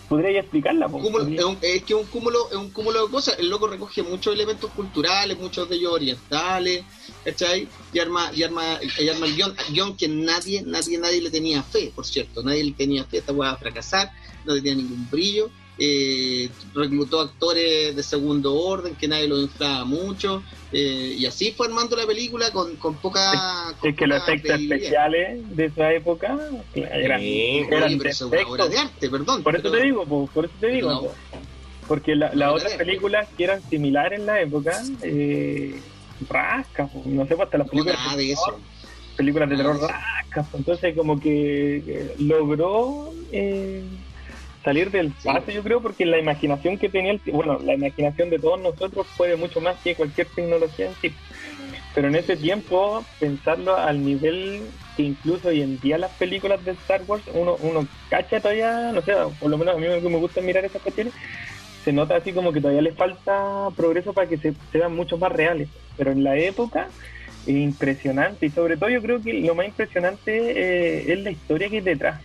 [0.09, 0.89] podría explicarla.
[1.63, 3.39] es, que un cúmulo, es un cúmulo de cosas.
[3.39, 6.85] El loco recoge muchos elementos culturales, muchos de ellos orientales,
[7.25, 7.69] ¿cachai?
[7.93, 11.93] Y arma, y arma, y arma el guion, que nadie, nadie, nadie le tenía fe,
[11.95, 12.43] por cierto.
[12.43, 14.13] Nadie le tenía fe, esta a fracasar,
[14.45, 20.43] no tenía ningún brillo eh, reclutó actores de segundo orden que nadie lo inflaba mucho
[20.73, 25.57] eh, y así fue armando la película con, con poca es, que los efectos especiales
[25.57, 26.39] de esa época
[26.75, 31.13] eran, sí, eran de arte perdón por eso te digo por eso te digo
[31.89, 35.81] Porque las otras películas que eran similares en la época, eh,
[36.29, 37.99] rascas, no sé, hasta las películas.
[38.11, 38.59] No, de eso.
[39.17, 43.83] Películas de terror rascas, entonces como que eh, logró eh,
[44.67, 48.41] salir del paso, yo creo, porque la imaginación que tenía, el, bueno, la imaginación de
[48.41, 51.15] todos nosotros puede mucho más que cualquier tecnología en sí.
[51.95, 54.63] Pero en ese tiempo, pensarlo al nivel
[54.97, 59.03] que incluso hoy en día las películas de Star Wars, uno, uno cacha todavía, no
[59.03, 61.15] sé, por lo menos a mí me, gusta mirar esas cuestiones,
[61.85, 65.31] se nota así como que todavía le falta progreso para que se, vean mucho más
[65.31, 65.69] reales.
[65.97, 66.89] Pero en la época,
[67.47, 68.47] es impresionante.
[68.47, 71.83] Y sobre todo yo creo que lo más impresionante eh, es la historia que hay
[71.83, 72.21] detrás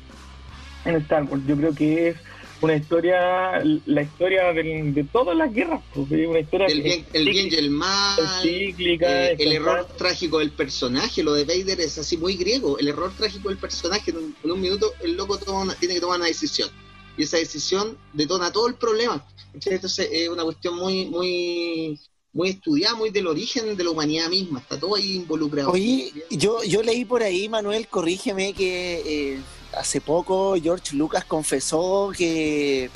[0.86, 1.44] en Star Wars.
[1.46, 2.31] Yo creo que es
[2.62, 7.48] una historia, la historia de todas las guerras, pues, una historia el bien, el bien
[7.52, 12.18] y el mal, cíclica, eh, el error trágico del personaje, lo de Vader es así
[12.18, 15.40] muy griego, el error trágico del personaje, en un, minuto el loco
[15.80, 16.70] tiene que tomar una decisión
[17.18, 19.26] y esa decisión detona todo el problema.
[19.54, 22.00] Entonces es una cuestión muy, muy,
[22.32, 25.72] muy estudiada, muy del origen de la humanidad misma, está todo ahí involucrado.
[25.72, 29.40] Oye, yo, yo leí por ahí, Manuel, corrígeme, que eh,
[29.78, 32.90] hace poco George Lucas confesó que,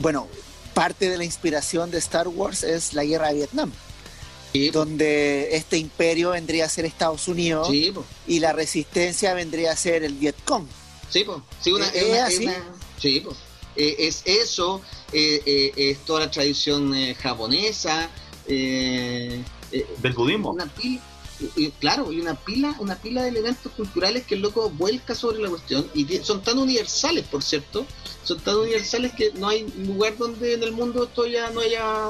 [0.00, 0.26] bueno,
[0.74, 3.72] parte de la inspiración de Star Wars es la guerra de Vietnam.
[4.72, 7.68] donde este imperio vendría a ser Estados Unidos
[8.26, 10.66] y la resistencia vendría a ser el Vietcong.
[11.10, 11.38] Sí, pues.
[11.60, 12.36] Sí, una, ¿Es,
[12.98, 13.36] sí, pues.
[13.76, 14.80] Eh, es eso,
[15.12, 18.10] eh, eh, es toda la tradición japonesa.
[18.46, 19.44] Del
[20.16, 20.50] budismo.
[20.50, 20.72] Una
[21.78, 25.48] claro, y una pila, una pila de elementos culturales que el loco vuelca sobre la
[25.48, 27.86] cuestión y son tan universales, por cierto,
[28.24, 32.08] son tan universales que no hay lugar donde en el mundo esto ya no haya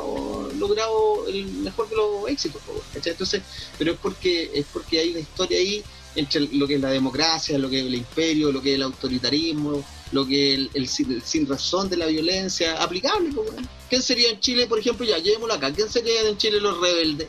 [0.58, 2.62] logrado el mejor de los éxitos,
[2.94, 3.42] Entonces,
[3.76, 5.82] pero es porque es porque hay una historia ahí
[6.14, 8.82] entre lo que es la democracia, lo que es el imperio, lo que es el
[8.82, 13.30] autoritarismo, lo que es el, sin razón de la violencia aplicable.
[13.88, 17.28] ¿Quién sería en Chile, por ejemplo, ya llevémoslo acá, ¿quién sería en Chile los rebeldes?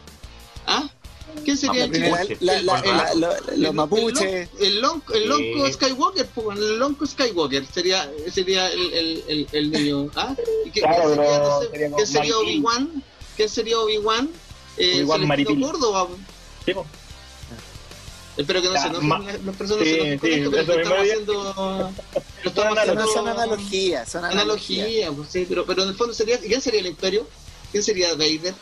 [0.66, 0.90] ¿Ah?
[1.44, 2.12] ¿Quién sería en Chile?
[3.58, 4.50] los mapuches.
[4.60, 10.10] El, lonco, el lonco Skywalker, el lonco Skywalker sería, sería el, el, el, niño.
[10.16, 10.36] ¿Ah?
[10.74, 13.04] ¿Qué, sería, ¿Quién sería Obi-Wan?
[13.36, 14.30] ¿Quién sería Obi-Wan?
[14.78, 16.08] Eh, Obi-Wan Córdoba.
[16.66, 16.74] Sí,
[18.40, 21.34] Espero que no se enojen las personas sí, se sí, esto, pero estamos haciendo...
[22.44, 23.08] Lo estamos haciendo...
[23.08, 24.86] Son analogías, son analogías.
[24.86, 26.40] Analogía, pues sí, pero, pero en el fondo sería...
[26.40, 27.28] ¿Quién sería el imperio?
[27.72, 28.54] ¿Quién sería Vader?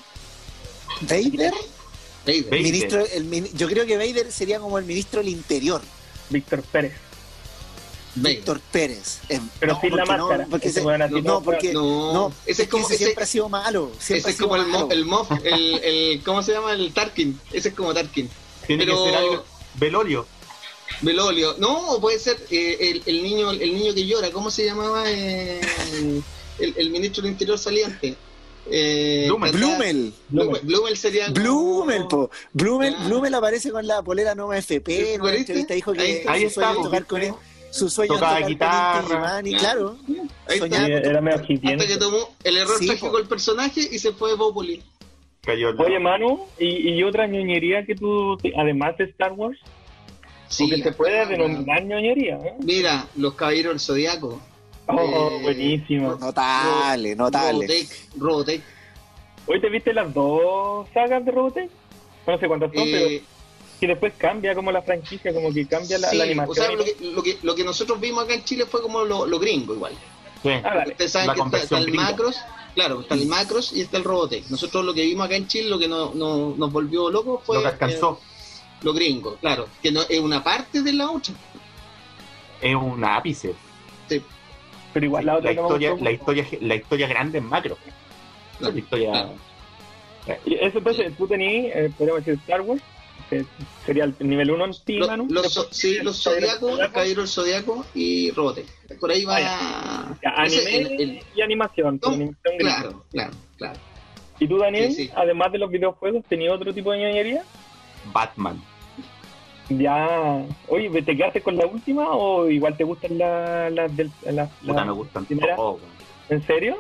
[1.02, 1.54] ¿Vader?
[2.28, 2.62] Vader.
[2.62, 5.82] Ministro, el, yo creo que Vader sería como el ministro del Interior.
[6.30, 6.94] Víctor Pérez.
[8.16, 9.20] Víctor Pérez.
[9.30, 10.44] Eh, pero no, sin la máscara.
[10.46, 13.92] No, porque, ese, no, porque no, ese es como, ese, siempre ha sido malo.
[14.00, 16.74] Ese es como el, el Moff, el, el, ¿cómo se llama?
[16.74, 17.40] El Tarkin.
[17.54, 18.30] Ese es como Tarkin.
[18.66, 20.26] Tiene pero, que ser algo Velolio.
[21.02, 21.56] Velolio.
[21.60, 24.32] No, puede ser eh, el, niño el niño que llora.
[24.32, 25.62] ¿Cómo se llamaba eh,
[26.60, 28.16] el, ministro del Interior saliente?
[28.72, 30.14] Eh, Blumel.
[30.30, 30.98] Blumel.
[30.98, 31.30] sería.
[31.30, 32.30] Blumel, po.
[32.54, 35.16] Blumel, Blumel aparece con la polera Nova FP.
[35.16, 37.34] En una entrevista dijo que ahí, su sueño tocar con él.
[37.70, 39.42] Su sueño tocaba guitarra.
[39.44, 39.98] Y claro.
[40.48, 44.32] Ahí era medio Hasta que tomó el error sí, trágico del personaje y se fue
[44.32, 44.84] de Populi.
[45.48, 49.58] Oye, Manu, ¿y, ¿y, otra ñoñería que tú, además de Star Wars?
[50.50, 52.36] Sí, que se puede denominar ñoñería.
[52.38, 52.54] ¿eh?
[52.60, 54.42] Mira, los caballeros del zodiaco.
[54.88, 56.16] Oh, eh, buenísimo.
[56.16, 57.68] Notable, notable.
[57.68, 58.62] Robotech, Robotech.
[59.46, 61.70] ¿Hoy te viste las dos sagas de Robotech?
[62.26, 63.24] No sé cuántas son, pero eh,
[63.80, 66.50] que después cambia como la franquicia, como que cambia la, animación.
[66.50, 69.04] O sea, lo que, lo, que, lo que nosotros vimos acá en Chile fue como
[69.04, 69.94] lo, lo gringo igual.
[70.44, 70.50] Sí.
[70.64, 72.38] Ah, Ustedes saben que está, el Macros,
[72.76, 74.50] claro, está el Macros y está el Robotech.
[74.50, 77.58] Nosotros lo que vimos acá en Chile, lo que no, no, nos volvió locos fue...
[77.58, 78.20] Lo que alcanzó.
[78.22, 78.38] Eh,
[78.84, 81.34] lo gringo, claro, que no es una parte de la otra.
[82.62, 83.56] Es un ápice.
[84.08, 84.22] Sí.
[84.98, 87.78] Pero igual la otra la historia, la historia, la historia grande en macro.
[88.60, 89.30] La historia.
[90.44, 92.82] Y eso entonces, tú tenías, eh, podríamos decir, Star Wars,
[93.30, 93.46] que
[93.86, 98.32] sería el nivel 1 en ti, Lo, Los, sí, los Zodiacos, Caballero el Zodiaco y
[98.32, 98.66] Robote.
[99.00, 99.38] Por ahí va.
[99.38, 102.00] Ah, anime y animación.
[102.00, 103.80] claro, claro, claro.
[104.40, 107.44] ¿Y tú, Daniel, además de los videojuegos, tenías otro tipo de ñoñería?
[108.12, 108.60] Batman.
[109.70, 110.46] Ya.
[110.68, 114.86] Oye, ¿te quedaste con la última o igual te gustan las la, del la, la,
[114.86, 115.82] me gustan todos.
[116.30, 116.78] ¿En serio?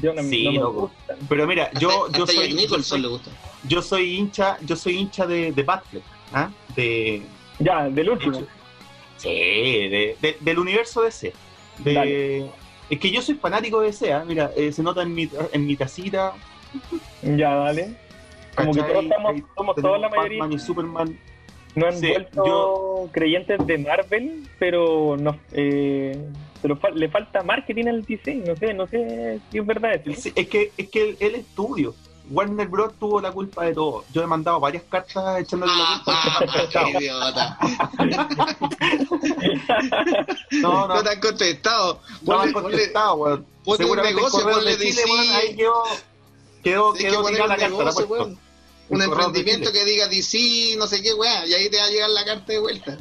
[0.00, 1.16] yo no, sí, no me gustan.
[1.28, 2.52] Pero mira, yo, yo soy.
[2.66, 3.30] Yo soy, le gusta.
[3.68, 6.50] yo soy hincha, yo soy hincha de, de Batfleck, ¿ah?
[6.74, 7.22] De.
[7.60, 8.42] Ya, del último.
[9.16, 11.32] Sí, de, de, del universo DC.
[11.78, 12.50] De,
[12.90, 14.24] es que yo soy fanático de DC, ¿ah?
[14.26, 16.34] mira, eh, se nota en mi, en mi tacita.
[17.22, 17.94] Ya, dale.
[18.56, 20.40] Como que todos estamos, somos todos la mayoría.
[20.40, 21.18] Batman y Superman.
[21.74, 26.18] No han vuelto creyentes de Marvel, pero no, eh,
[26.62, 30.30] pero le falta marketing al DC, no sé, no sé si es verdad eso.
[30.34, 31.94] Es que, es que el, estudio,
[32.30, 32.94] Warner Bros.
[32.98, 34.04] tuvo la culpa de todo.
[34.12, 36.98] Yo he mandado varias cartas echándole la culpa.
[36.98, 37.58] idiota!
[40.62, 40.94] no, no.
[40.94, 42.00] No te han contestado.
[42.22, 43.46] No me han contestado, weón.
[43.76, 45.02] Seguramente negocio, el correo de Chile,
[45.34, 45.82] ahí quedó,
[46.62, 47.92] quedó, quedó la carta.
[48.88, 52.10] Un emprendimiento que diga DC, no sé qué, weá, y ahí te va a llegar
[52.10, 52.98] la carta de vuelta.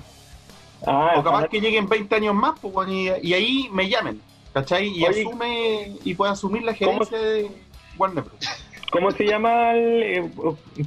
[0.86, 4.22] Ah, o capaz que lleguen 20 años más, pues, y, y, ahí me llamen,
[4.54, 4.88] ¿cachai?
[4.88, 7.50] Y asume y pueda asumir la gerencia de
[7.98, 8.40] Warner Bros.
[8.94, 9.76] ¿Cómo se llama?
[9.76, 10.30] Eh,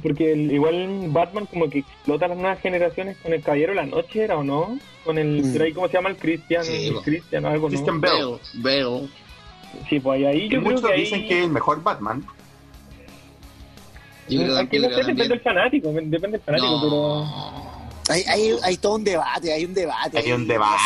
[0.01, 4.23] porque el, Batman como que explota las nuevas generaciones con el Caballero de la Noche,
[4.23, 4.79] ¿era o no?
[5.03, 5.73] Con el, mm.
[5.73, 6.09] ¿cómo se llama?
[6.09, 8.39] El Christian, sí, el Christian algo, Christian Bell.
[8.53, 9.09] Bell.
[9.89, 12.25] Sí, pues ahí yo muchos creo que dicen que es el mejor Batman.
[14.27, 18.13] Aquí no sé, depende del fanático, depende del fanático, pero...
[18.13, 20.17] Hay, hay, hay todo un debate, hay un debate.
[20.17, 20.81] Hay un debate.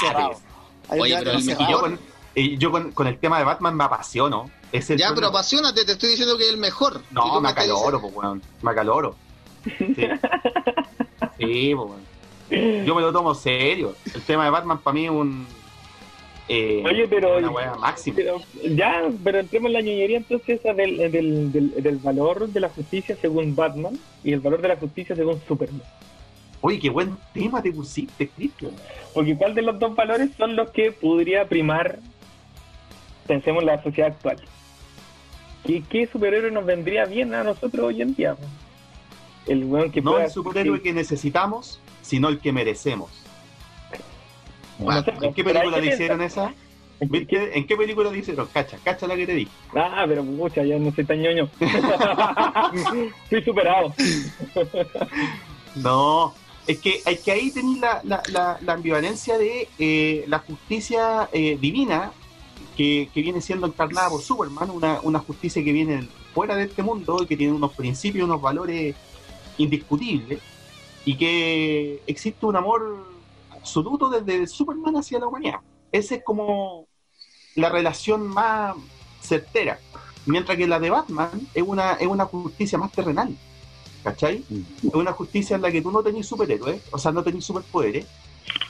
[0.90, 2.00] Hay un debate y yo, con,
[2.36, 4.50] yo con, con, el tema de Batman me apasiono.
[4.72, 7.02] Es el ya, pero apasionate, te estoy diciendo que es el mejor.
[7.12, 8.42] No, me acaloro, pues, weón.
[8.62, 9.16] Me acaloro.
[9.64, 9.78] Sí,
[11.38, 12.86] sí pues, weón.
[12.86, 13.96] Yo me lo tomo serio.
[14.14, 15.48] El tema de Batman para mí es un
[16.54, 17.40] eh, Oye, pero,
[18.76, 23.56] ya, pero entremos en la ñoñería entonces del, del, del, valor de la justicia según
[23.56, 25.82] Batman y el valor de la justicia según Superman.
[26.60, 28.72] Oye, qué buen tema te pusiste, Cristian.
[29.14, 32.00] Porque ¿cuál de los dos valores son los que podría primar,
[33.28, 34.36] pensemos, en la sociedad actual?
[35.66, 38.36] ¿Qué, qué superhéroe nos vendría bien a nosotros hoy en día?
[39.48, 43.21] El que no el superhéroe que necesitamos, sino el que merecemos.
[45.22, 46.54] ¿En qué película le hicieron esa?
[47.00, 48.48] ¿En qué, película le hicieron?
[48.54, 49.48] Cacha, cacha la que te di.
[49.76, 51.50] Ah, pero mucha, ya no soy tan ñoño.
[53.24, 53.94] Estoy superado.
[55.76, 56.34] no,
[56.68, 62.12] es que, hay que ahí tener la, la, ambivalencia de eh, la justicia eh, divina
[62.78, 67.18] que, viene siendo encarnada por Superman, una, una justicia que viene fuera de este mundo
[67.22, 68.96] y que tiene unos principios, unos valores
[69.58, 70.40] indiscutibles
[71.06, 73.11] y que existe un amor
[73.62, 75.60] absoluto desde Superman hacia la humanidad.
[75.92, 76.88] Esa es como
[77.56, 78.76] la relación más
[79.22, 79.80] certera.
[80.26, 83.36] Mientras que la de Batman es una, es una justicia más terrenal.
[84.04, 84.44] ¿Cachai?
[84.50, 84.88] Mm.
[84.88, 88.08] Es una justicia en la que tú no tenés superhéroes, o sea, no tenés superpoderes,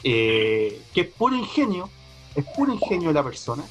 [0.03, 1.89] eh, que es puro ingenio,
[2.35, 3.63] es puro ingenio de la persona,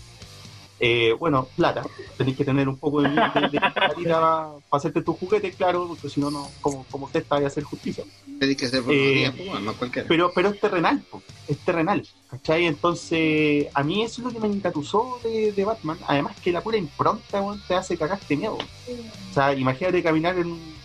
[0.80, 1.82] eh, bueno, plata.
[2.16, 3.60] Tenéis que tener un poco de, de,
[4.08, 7.64] para hacerte tu juguete, claro, porque si no, no como, como usted está, a hacer
[7.64, 8.04] justicia.
[8.38, 10.08] Tenéis que ser eh, pues, no cualquiera.
[10.08, 11.04] Pero, pero es terrenal,
[11.46, 12.06] es terrenal.
[12.30, 12.66] ¿Cachai?
[12.66, 15.98] Entonces, a mí eso es lo que me encatusó de, de Batman.
[16.06, 18.56] Además, que la pura impronta te hace cagarte miedo.
[18.56, 20.80] O sea, imagínate caminar en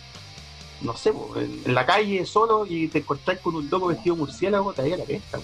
[0.82, 4.88] no sé, en, la calle solo y te encontrás con un loco vestido murciélago, te
[4.88, 5.38] da la pesta.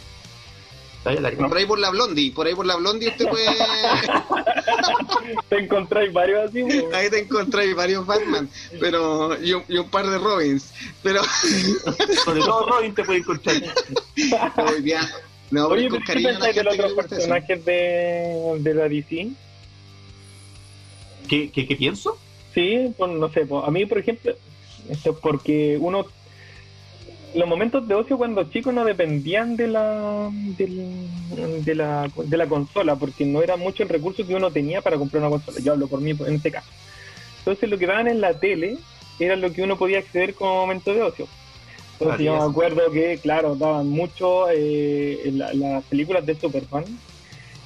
[1.03, 3.47] Por ahí por la Blondie, por ahí por la Blondie usted puede...
[5.49, 6.63] te encontráis varios así,
[6.95, 11.23] Ahí te encontráis varios Batman, pero y un, par de Robins, pero...
[12.25, 13.57] Sobre todo Robin te puede encontrar.
[15.51, 19.31] no, Oye, con cariño ¿qué de los otros personajes de, de la DC?
[21.29, 22.17] ¿Qué, qué, qué pienso?
[22.55, 24.35] Sí, pues no sé, pues, a mí por ejemplo,
[24.89, 26.07] esto porque uno
[27.35, 32.97] los momentos de ocio cuando chicos no dependían de la, de, la, de la consola,
[32.97, 35.59] porque no era mucho el recurso que uno tenía para comprar una consola.
[35.61, 36.69] Yo hablo por mí en este caso.
[37.39, 38.77] Entonces lo que daban en la tele
[39.19, 41.27] era lo que uno podía acceder como momento de ocio.
[41.99, 46.85] Entonces yo me acuerdo que, claro, daban mucho eh, las películas de Superman,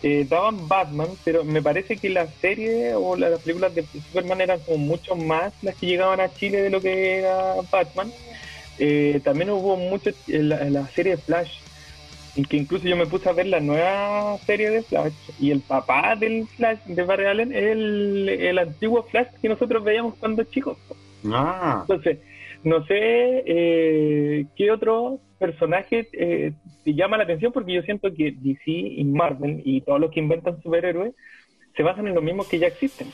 [0.03, 4.61] eh, daban Batman, pero me parece que la serie o las películas de Superman eran
[4.61, 8.13] como mucho más las que llegaban a Chile de lo que era Batman.
[8.79, 11.59] Eh, también hubo mucho en la, serie de Flash,
[12.37, 15.61] en que incluso yo me puse a ver la nueva serie de Flash, y el
[15.61, 20.77] papá del Flash de Barry Allen es el, antiguo Flash que nosotros veíamos cuando chicos.
[21.25, 21.79] Ah.
[21.83, 22.19] Entonces,
[22.63, 26.53] no sé eh, qué otro personaje eh,
[26.85, 30.21] te llama la atención, porque yo siento que DC y Marvel y todos los que
[30.21, 31.15] inventan superhéroes
[31.77, 33.09] se basan en los mismos que ya existen.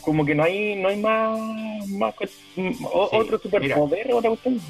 [0.00, 2.14] Como que no hay no hay más, más
[2.92, 4.60] otro superpoder otra cuestión.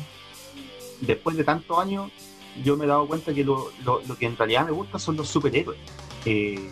[1.01, 2.11] Después de tantos años,
[2.65, 5.29] yo me he dado cuenta que lo, lo, que en realidad me gusta son los
[5.29, 5.79] superhéroes.
[6.25, 6.71] Eh,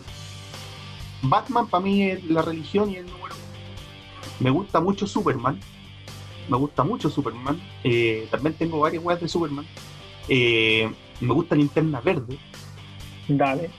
[1.22, 3.34] Batman para mí es la religión y el número.
[4.40, 5.61] Me gusta mucho Superman.
[6.48, 7.61] Me gusta mucho Superman.
[7.84, 9.66] Eh, también tengo varias weas de Superman.
[10.28, 10.90] Eh,
[11.20, 12.38] me gusta Linterna Verde.
[13.28, 13.70] Dale.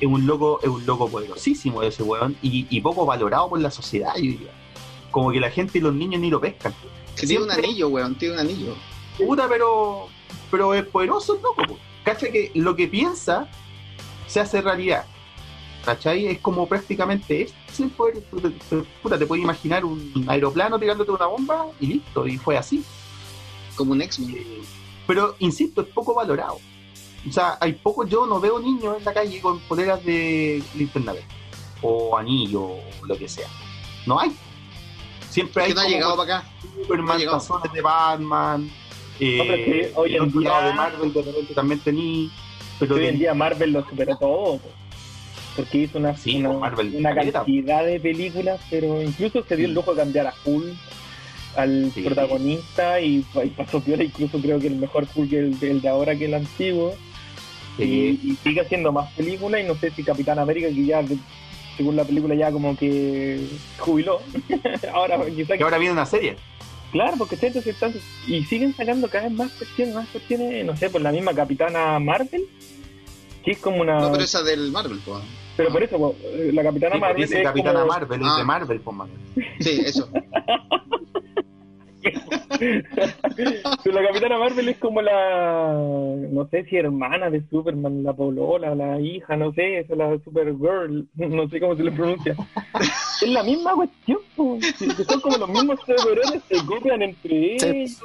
[0.00, 4.12] Es un loco, es un loco poderosísimo ese weón y, poco valorado por la sociedad,
[5.10, 6.74] Como que la gente y los niños ni lo pescan.
[7.16, 8.74] tiene un anillo, weón, tiene un anillo.
[9.16, 10.08] Puta, pero,
[10.50, 11.78] pero es poderoso el loco.
[12.04, 13.48] Cacha que lo que piensa
[14.26, 15.04] se hace realidad.
[15.84, 16.26] ¿Cachai?
[16.26, 18.22] Es como prácticamente es sin poder,
[19.02, 22.84] puta, te puedes imaginar un aeroplano tirándote una bomba y listo, y fue así.
[23.74, 24.44] Como un X-Men.
[25.06, 26.58] pero insisto, es poco valorado.
[27.28, 31.12] O sea, hay poco, yo no veo niños en la calle con poleras de Linterna
[31.12, 31.26] Verde,
[31.80, 33.46] o anillo, o lo que sea.
[34.06, 34.32] No hay.
[35.30, 35.74] Siempre hay.
[35.74, 36.48] no ha llegado para acá.
[36.82, 38.70] Superman, no de Batman.
[39.20, 42.30] Eh, hoy en día de Marvel de repente también tení.
[42.80, 44.60] Pero hoy en día Marvel lo superó todo.
[45.54, 50.26] Porque hizo una, una, cantidad de películas, pero incluso se dio el lujo de cambiar
[50.28, 50.74] a Hulk
[51.56, 53.20] al protagonista y,
[53.54, 56.94] pasó peor incluso creo que el mejor Hulk el, el de ahora que el antiguo
[57.78, 61.02] y, sigue haciendo más películas y no sé si Capitán América que ya
[61.76, 63.46] según la película ya como que
[63.78, 64.20] jubiló
[64.92, 66.36] ahora quizá que ahora viene una serie
[66.90, 67.94] claro porque están
[68.26, 71.98] y siguen sacando cada vez más cuestiones más cuestiones no sé por la misma Capitana
[71.98, 72.46] Marvel
[73.44, 75.22] que es como una no pero esa del Marvel pues
[75.56, 76.14] pero por eso,
[76.52, 77.22] la Capitana Marvel.
[77.22, 78.44] Dice Capitana Marvel, es de ah.
[78.44, 79.10] Marvel, pues,
[79.60, 80.08] Sí, eso.
[82.62, 85.72] la Capitana Marvel es como la,
[86.30, 91.06] no sé si hermana de Superman, la polola, la hija, no sé, es la Supergirl,
[91.14, 92.36] no sé cómo se le pronuncia.
[93.20, 97.98] es la misma cuestión, que son como los mismos superhéroes, se copian entre ellos,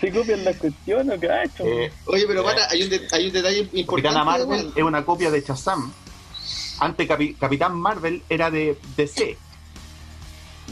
[0.00, 1.64] se copian las cuestiones, cacho.
[1.64, 3.86] Eh, Oye, pero para, hay un, hay un detalle importante.
[3.86, 5.92] Capitana Marvel es una copia de Shazam.
[6.80, 7.06] Antes
[7.38, 9.36] Capitán Marvel era de DC.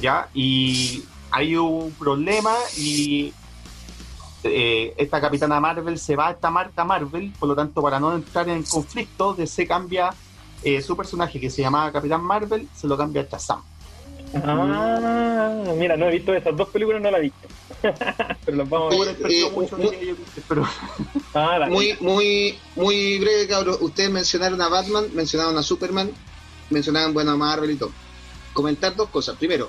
[0.00, 0.28] ¿Ya?
[0.34, 3.32] Y hay un problema y
[4.42, 8.14] eh, esta capitana Marvel se va a esta marca Marvel, por lo tanto, para no
[8.14, 10.14] entrar en conflicto, se cambia
[10.62, 13.62] eh, su personaje que se llamaba Capitán Marvel, se lo cambia a Shazam.
[14.34, 17.48] Ah, mira, no he visto esas dos películas, no las he visto.
[18.44, 19.16] pero las vamos a ver.
[19.28, 20.14] Eh,
[21.34, 23.76] ah, muy, muy, muy breve, cabrón.
[23.80, 26.10] Ustedes mencionaron a Batman, mencionaron a Superman,
[26.70, 27.90] mencionaban bueno a Marvel y todo.
[28.52, 29.36] Comentar dos cosas.
[29.36, 29.68] Primero,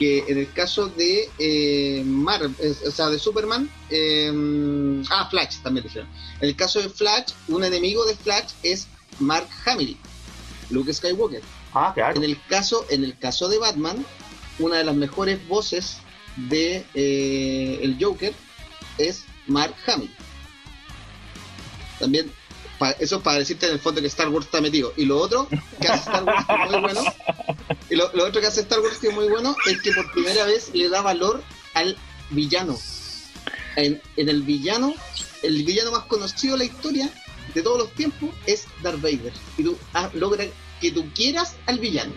[0.00, 4.32] que en el caso de eh, Marvel, o sea, de Superman, eh,
[5.10, 6.08] ah, Flash también dijeron.
[6.40, 8.88] En el caso de Flash, un enemigo de Flash es
[9.18, 9.98] Mark Hamill,
[10.70, 11.42] Luke Skywalker.
[11.74, 12.16] Ah, claro.
[12.16, 14.04] En el caso, en el caso de Batman,
[14.58, 15.98] una de las mejores voces
[16.48, 18.32] de eh, el Joker
[18.96, 20.10] es Mark Hamill.
[21.98, 22.32] También
[22.98, 24.92] eso es para decirte en el fondo que Star Wars está metido.
[24.96, 25.48] Y lo otro
[25.80, 27.04] que hace Star Wars que es muy bueno,
[27.90, 30.44] y lo, otro que hace Star Wars que es muy bueno es que por primera
[30.46, 31.42] vez le da valor
[31.74, 31.96] al
[32.30, 32.78] villano.
[33.76, 34.94] En, el villano,
[35.42, 37.10] el villano más conocido de la historia
[37.54, 39.32] de todos los tiempos es Darth Vader.
[39.58, 40.48] Y tú ah, logras
[40.80, 42.12] que tú quieras al villano.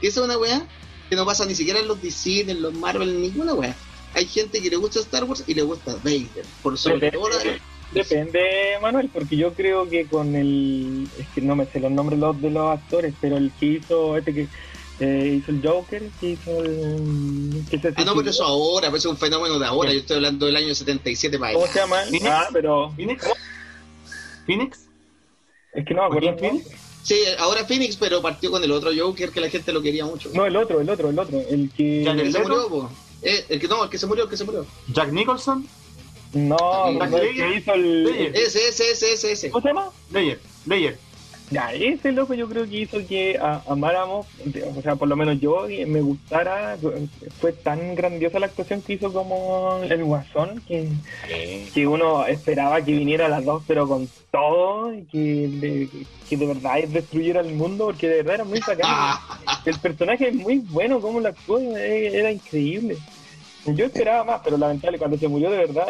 [0.00, 0.66] Y esa es una weá
[1.08, 3.76] que no pasa ni siquiera en los DC, en los Marvel, en ninguna weá.
[4.14, 6.44] Hay gente que le gusta Star Wars y le gusta Vader.
[6.62, 7.28] Por sobre todo
[7.94, 11.08] Depende, Manuel, porque yo creo que con el.
[11.18, 14.16] Es que no me sé los nombres de los actores, pero el que hizo.
[14.16, 14.48] Este que
[15.00, 17.64] eh, hizo el Joker, que hizo el.
[17.96, 19.92] ah, no, pero eso ahora, pues es un fenómeno de ahora.
[19.92, 22.02] Yo estoy hablando del año 77 para ¿Cómo se llama?
[22.24, 22.92] Ah, pero.
[22.96, 23.26] ¿Phoenix?
[24.46, 24.86] ¿Phoenix?
[25.74, 26.38] Es que no me acuerdo.
[26.38, 26.66] ¿Phoenix?
[27.02, 30.30] Sí, ahora Phoenix, pero partió con el otro Joker que la gente lo quería mucho.
[30.32, 31.40] No, el otro, el otro, el otro.
[31.40, 32.04] El que.
[32.04, 32.90] el que se murió,
[33.22, 34.66] eh, el que no, el que se murió, el que se murió.
[34.88, 35.66] Jack Nicholson.
[36.34, 38.06] No, el que hizo el.
[38.34, 39.90] Ese, ese, ese, ese, ¿Cómo se llama?
[40.10, 40.98] Leyer, Leyer.
[41.52, 44.26] Ya, ese loco yo creo que hizo que amáramos,
[44.74, 46.78] o sea, por lo menos yo me gustara,
[47.40, 50.88] fue tan grandiosa la actuación que hizo como el Guasón, que,
[51.74, 55.88] que uno esperaba que viniera a las dos, pero con todo, y que de,
[56.30, 59.18] que de verdad destruyera el mundo, porque de verdad era muy bacán.
[59.66, 62.96] el personaje es muy bueno, como lo actuó, era increíble.
[63.66, 65.88] Yo esperaba más, pero lamentablemente cuando se murió de verdad,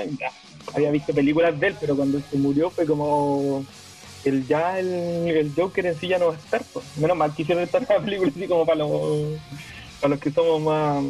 [0.75, 3.65] había visto películas de él, pero cuando se murió fue como
[4.25, 6.63] el ya el, Joker en sí ya no va a estar.
[6.97, 9.41] Menos mal que hicieron esta película así como para los,
[10.01, 11.05] para los que somos más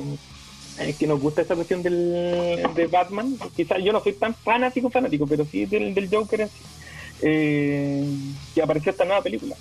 [0.78, 3.36] eh, que nos gusta esa cuestión del, de Batman.
[3.56, 6.64] Quizás yo no soy tan fanático, fanático, pero sí del, del Joker en sí.
[7.22, 8.04] Eh,
[8.54, 9.56] que apareció esta nueva película.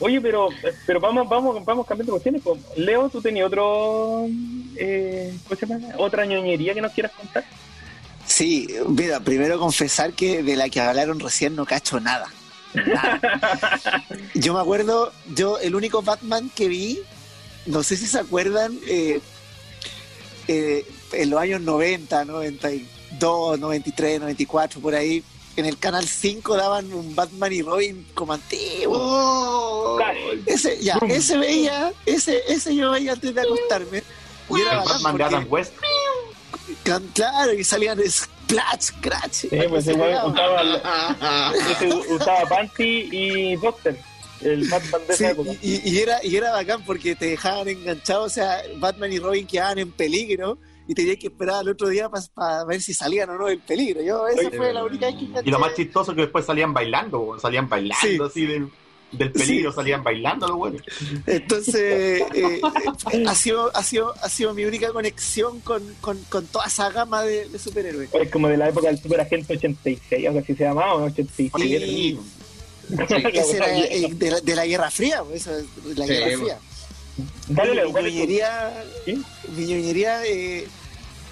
[0.00, 0.48] Oye, pero
[0.86, 2.42] pero vamos vamos vamos cambiando cuestiones.
[2.76, 4.26] Leo, tú tenías otro
[4.76, 5.32] eh,
[5.98, 7.44] otra ñoñería que nos quieras contar.
[8.26, 12.26] Sí, mira, primero confesar que de la que hablaron recién no cacho nada.
[14.34, 17.00] Yo me acuerdo, yo el único Batman que vi,
[17.66, 19.20] no sé si se acuerdan, eh,
[20.48, 25.22] eh, en los años 90, 92, 93, 94, por ahí,
[25.56, 28.96] en el canal 5 daban un Batman y Robin como antiguo.
[28.98, 29.98] Oh.
[30.46, 34.02] ese, ya, ese veía, ese, ese yo veía antes de acostarme.
[34.50, 35.74] Y era Batman de Adam West.
[37.14, 39.32] Claro, y salían Splash, Scratch.
[39.32, 41.52] Sí, pues igual usaba,
[42.10, 43.96] usaba Panty y Boxer.
[44.40, 45.50] El Batman de esa época.
[45.62, 49.46] Y, y, era, y era bacán porque te dejaban enganchados, o sea, Batman y Robin
[49.46, 50.58] quedaban en peligro
[50.92, 54.02] y tenías que esperar al otro día para ver si salían o no del peligro.
[54.02, 56.74] Yo, esa fue la única vez que Y lo más chistoso es que después salían
[56.74, 60.82] bailando, salían bailando así del peligro, salían bailando los buenos.
[61.26, 62.60] Entonces, eh,
[63.26, 67.22] ha, sido, ha, sido, ha sido mi única conexión con, con, con toda esa gama
[67.22, 68.10] de, superhéroes.
[68.12, 71.86] Es como de la época del Super Agente 86, algo así se llamaba, ¿o 87.
[71.86, 72.18] Sí.
[73.32, 76.58] Ese era eh, de, la, de, la, Guerra Fría, pues, eso, de la Guerra Fría.
[77.48, 79.24] Dale, mi ñoñería, ¿Sí?
[80.26, 80.68] eh,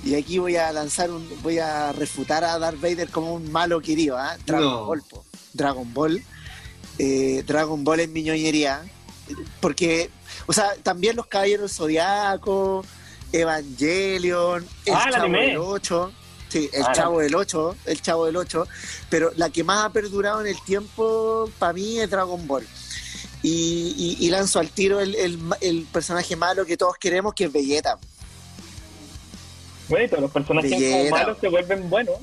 [0.04, 3.80] y aquí voy a lanzar un, voy a refutar a Darth Vader como un malo
[3.80, 4.38] querido, ¿eh?
[4.46, 5.24] Dragon Ball, po.
[5.52, 6.22] Dragon Ball,
[6.98, 8.82] eh, Dragon Ball es mi ñoñería,
[9.60, 10.10] porque,
[10.46, 12.84] o sea, también los Caballeros Zodiaco,
[13.32, 16.12] Evangelion, el ah, Chavo del 8,
[16.48, 18.66] sí, el ah, Chavo del 8, el Chavo del 8,
[19.08, 22.66] pero la que más ha perdurado en el tiempo para mí es Dragon Ball.
[23.42, 27.98] Y, lanzo al tiro el, personaje malo que todos queremos, que es Vegeta.
[29.90, 32.16] Bueno, los personajes malos se vuelven buenos.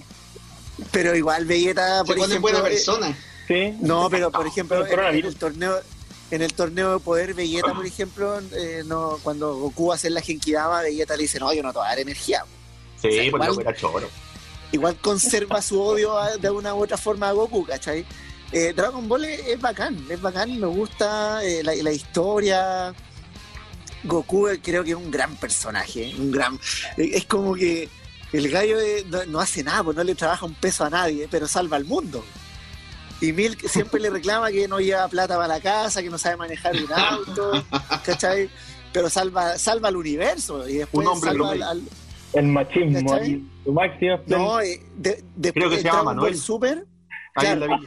[0.91, 2.39] Pero igual Vegeta, por ejemplo...
[2.39, 3.17] buena persona.
[3.47, 3.75] Sí.
[3.81, 5.79] No, pero por ejemplo, en, el torneo
[6.31, 10.81] en el torneo de poder, Vegeta, por ejemplo, eh, no, cuando Goku hace la Genkidama,
[10.81, 12.43] Vegeta le dice, no, yo no te voy a dar energía.
[13.01, 14.09] Sí, porque igual, era choro.
[14.71, 18.05] Igual conserva su odio de una u otra forma a Goku, ¿cachai?
[18.51, 22.93] Eh, Dragon Ball es, bacán, es bacán, me gusta eh, la, historia.
[24.03, 26.59] Goku eh, creo que es un gran personaje, un gran...
[26.97, 27.89] es como que
[28.33, 28.77] el gallo
[29.27, 32.23] no, hace nada, pues no le trabaja un peso a nadie, pero salva al mundo.
[33.19, 36.37] Y Milk siempre le reclama que no lleva plata para la casa, que no sabe
[36.37, 37.63] manejar un auto,
[38.05, 38.49] ¿cachai?
[38.93, 41.83] Pero salva, salva al universo y después un hombre salva al,
[42.33, 43.01] El machismo,
[43.73, 44.19] máximo.
[44.27, 45.23] No, de,
[45.53, 46.37] Creo que se llama Manuel.
[46.37, 46.85] Super,
[47.33, 47.79] claro,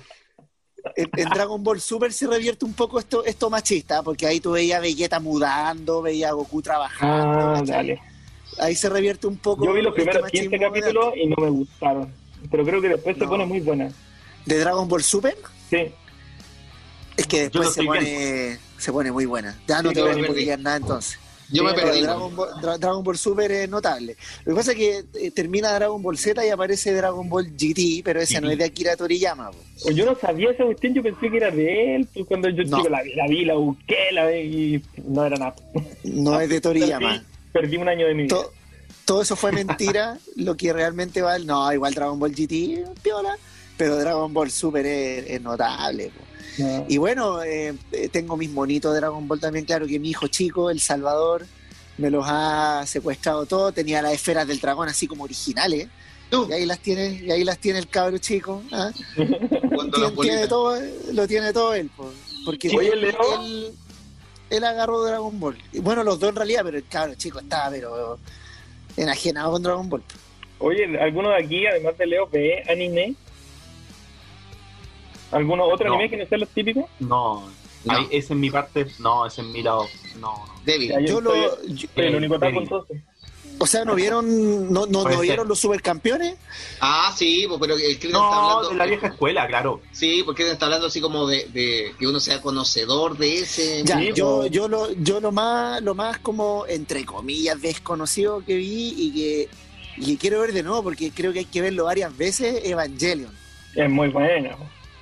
[0.96, 4.78] en, Dragon Ball Super se revierte un poco esto, esto machista, porque ahí tú veías
[4.78, 7.72] a Vegeta mudando, veías a Goku trabajando.
[7.72, 9.64] Ah, ahí se revierte un poco.
[9.64, 12.12] Yo vi los primeros 15 capítulos y no me gustaron,
[12.50, 13.90] pero creo que después se pone muy buena.
[14.46, 15.36] ¿De Dragon Ball Super?
[15.68, 15.92] Sí.
[17.16, 19.58] Es que después se pone, se pone muy buena.
[19.66, 21.18] Ya no te voy a nada entonces.
[21.52, 22.02] Yo me perdí.
[22.02, 24.16] Dragon Ball, Dragon Ball Super es notable.
[24.44, 28.02] Lo que pasa es que eh, termina Dragon Ball Z y aparece Dragon Ball GT,
[28.04, 29.50] pero ese no es de Akira Toriyama.
[29.82, 32.08] Pues yo no sabía esa cuestión, yo pensé que era de él.
[32.12, 35.54] Pues cuando yo la, vi, la busqué, la vi y no era nada.
[36.04, 37.24] No es de Toriyama.
[37.52, 38.36] Perdí, un año de mi vida.
[39.04, 40.18] todo eso fue mentira.
[40.36, 41.38] lo que realmente va.
[41.38, 43.36] No, igual Dragon Ball GT, piola.
[43.76, 46.10] Pero Dragon Ball Super es, notable.
[46.88, 47.74] Y bueno, eh,
[48.12, 51.46] tengo mis monitos de Dragon Ball también, claro que mi hijo chico, El Salvador,
[51.98, 55.88] me los ha secuestrado todo, tenía las esferas del dragón así como originales.
[56.32, 58.62] Y ahí las tiene, y ahí las tiene el cabro chico.
[58.72, 58.92] ¿ah?
[60.22, 60.80] tiene, todo,
[61.12, 61.90] lo tiene todo él,
[62.44, 63.74] porque él,
[64.48, 65.58] él, agarró Dragon Ball.
[65.82, 68.18] Bueno, los dos en realidad, pero el cabro chico estaba pero
[68.96, 70.02] enajenado con Dragon Ball.
[70.60, 73.14] Oye, ¿alguno de aquí, además de Leo, ve anime?
[75.30, 76.84] ¿Alguno otro anime que no sea los típicos?
[76.98, 77.48] No,
[77.84, 77.98] no.
[78.10, 79.86] ese es mi parte, no, ese es mi lado,
[80.20, 80.44] no.
[80.64, 80.92] Débil.
[81.06, 81.32] Yo, lo,
[81.96, 83.02] el único taco entonces.
[83.62, 86.36] O sea, ¿no vieron no, no, ¿no vieron los supercampeones?
[86.80, 88.70] Ah, sí, pero el que no, está hablando...
[88.70, 89.82] de la vieja escuela, claro.
[89.92, 93.82] Sí, porque está hablando así como de, de que uno sea conocedor de ese...
[93.84, 98.94] Ya, yo, yo, lo, yo lo más lo más como, entre comillas, desconocido que vi
[98.96, 99.48] y que,
[99.98, 103.30] y que quiero ver de nuevo, porque creo que hay que verlo varias veces, Evangelion.
[103.74, 104.56] Es muy bueno.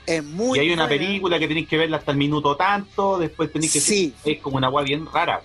[0.09, 3.53] Es muy y hay una película que tenéis que verla hasta el minuto tanto, después
[3.53, 3.81] tenéis que...
[3.81, 4.15] Sí.
[4.25, 5.43] Es como una agua bien rara.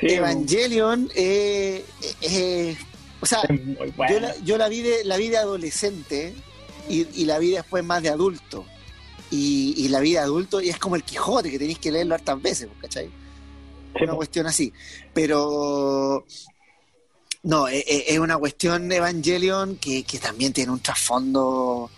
[0.00, 1.84] Evangelion, eh,
[2.20, 2.76] eh,
[3.18, 3.40] o sea,
[4.08, 6.32] yo, la, yo la, vi de, la vi adolescente
[6.88, 8.64] y, la vi después más de adulto.
[9.32, 12.40] Y, la vida de adulto y es como el Quijote, que tenéis que leerlo hartas
[12.40, 13.10] veces, ¿cachai?
[14.00, 14.72] Una cuestión así.
[15.12, 16.24] Pero
[17.42, 21.90] no, es, e, es una cuestión Evangelion que, que también tiene un trasfondo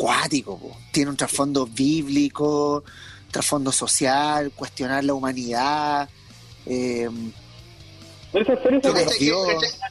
[0.00, 0.58] cuático,
[0.90, 2.82] tiene un trasfondo bíblico,
[3.30, 6.08] trasfondo social, cuestionar la humanidad.
[6.64, 7.06] Eh,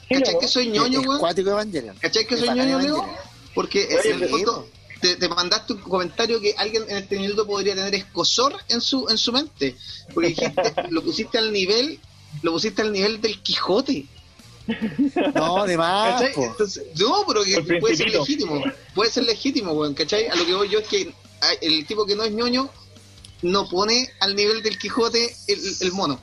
[0.09, 1.19] ¿Cachai que soy ñoño, güey?
[1.19, 1.95] Cuático Evangelion.
[1.97, 3.07] ¿Cachai que soy ñoño, Leo?
[3.53, 4.67] Porque en el fondo
[4.99, 9.07] te, te, mandaste un comentario que alguien en este minuto podría tener escosor en su
[9.09, 9.75] en su mente.
[10.11, 11.99] Porque dijiste, lo pusiste al nivel,
[12.41, 14.07] lo pusiste al nivel del Quijote.
[15.35, 16.21] No, de más.
[16.99, 18.63] no, pero que puede ser legítimo.
[18.93, 20.27] Puede ser legítimo, weón, ¿cachai?
[20.27, 21.11] A lo que voy yo es que
[21.61, 22.69] el tipo que no es ñoño
[23.41, 25.33] no pone al nivel del Quijote
[25.81, 26.19] el, mono.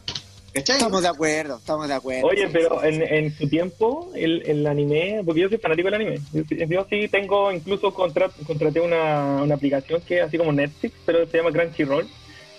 [0.52, 0.76] ¿Cachai?
[0.76, 2.28] Estamos de acuerdo, estamos de acuerdo.
[2.28, 6.20] Oye, pero en, en su tiempo, el, el anime, porque yo soy fanático del anime.
[6.32, 11.36] Yo, sí tengo, incluso contraté una, una aplicación que es así como Netflix, pero se
[11.36, 12.06] llama Crunchyroll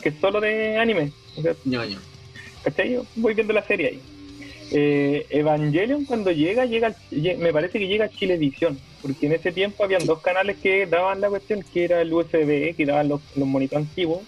[0.02, 1.12] que es solo de anime.
[1.66, 2.00] ñoño.
[2.64, 3.00] ¿Cachai?
[3.16, 4.02] Voy viendo la serie ahí.
[4.72, 9.84] Eh, Evangelion cuando llega, llega, me parece que llega a Chilevisión, porque en ese tiempo
[9.84, 13.47] habían dos canales que daban la cuestión, que era el USB, que daban los, los
[13.47, 14.22] monitores antiguos,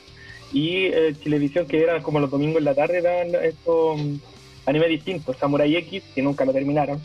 [0.54, 4.20] y eh, Chilevisión, que era como los domingos en la tarde, daban estos um,
[4.66, 7.02] anime distintos, Samurai X, que nunca lo terminaron,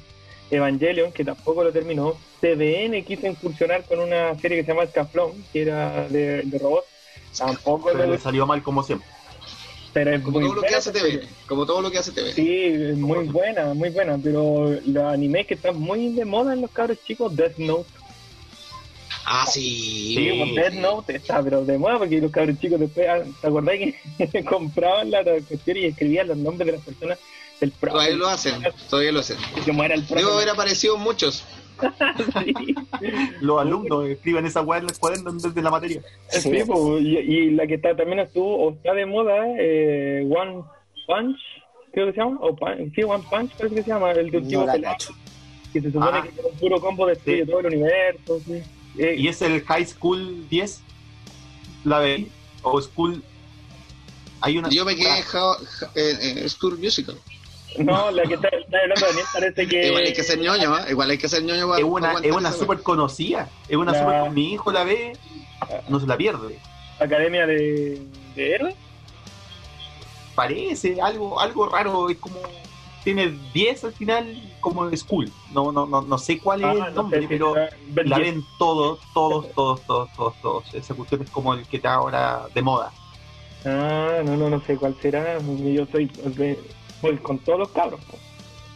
[0.51, 5.32] Evangelion, que tampoco lo terminó, TVN quiso incursionar con una serie que se llama Scaflón,
[5.53, 6.87] que era de, de robots,
[7.37, 9.14] tampoco le salió mal como siempre
[9.95, 12.32] pero como todo lo que hace TV, como todo lo que hace TV.
[12.32, 16.70] Sí, muy buena, muy buena, pero los animes que están muy de moda en los
[16.72, 17.88] cabros chicos, Death Note.
[19.24, 20.14] Ah, sí.
[20.16, 23.47] Sí, pues, Death Note está, pero de moda porque los cabros chicos después, ah, ¿te
[23.47, 23.76] acordás
[24.32, 27.18] que compraban la cuestión y escribían los nombres de las personas
[27.61, 28.55] del Todavía lo hacen,
[28.90, 29.38] todavía lo hacen.
[29.64, 31.45] El Debo haber aparecido muchos.
[33.41, 36.03] Los alumnos escriben esa weá en el cuaderno en vez de la materia.
[37.01, 40.62] y, la que está, también estuvo, o está de moda, eh, One
[41.07, 41.39] Punch,
[41.93, 42.57] creo que se llama, o
[42.95, 44.66] sí, One Punch parece que se llama, el de último
[45.72, 46.22] que se supone ah.
[46.22, 47.43] que es un puro combo de sí.
[47.45, 48.41] todo el universo.
[48.97, 50.83] Eh, ¿Y es el High School 10?
[51.83, 52.29] ¿La de
[52.62, 53.22] ¿O School?
[54.41, 54.68] Hay una...
[54.70, 55.09] Yo me quedé
[55.97, 57.16] en School Musical.
[57.79, 59.87] No, la que está, hablando Daniel parece que.
[59.89, 60.91] Igual hay que ser ñoño, ¿eh?
[60.91, 61.77] Igual hay que ser ñoño.
[61.77, 63.49] es una, es una súper conocida.
[63.68, 64.31] Es una super.
[64.31, 65.12] Mi hijo la ve,
[65.89, 66.59] no se la pierde.
[67.01, 68.01] ¿Academia de,
[68.37, 68.77] de héroes?
[70.35, 72.09] Parece algo, algo raro.
[72.09, 72.37] Es como.
[73.03, 75.31] Tiene 10 al final, como School.
[75.53, 77.55] No, no, no, no sé cuál es ah, el nombre, pero
[77.97, 80.75] la ven todos, todos, todos, todos, todos, todos.
[80.75, 82.93] Esa cuestión es como el que está ahora de moda.
[83.66, 85.39] Ah, no, no, no sé cuál será.
[85.39, 86.11] Yo soy
[87.05, 88.01] pues con todos los cabros.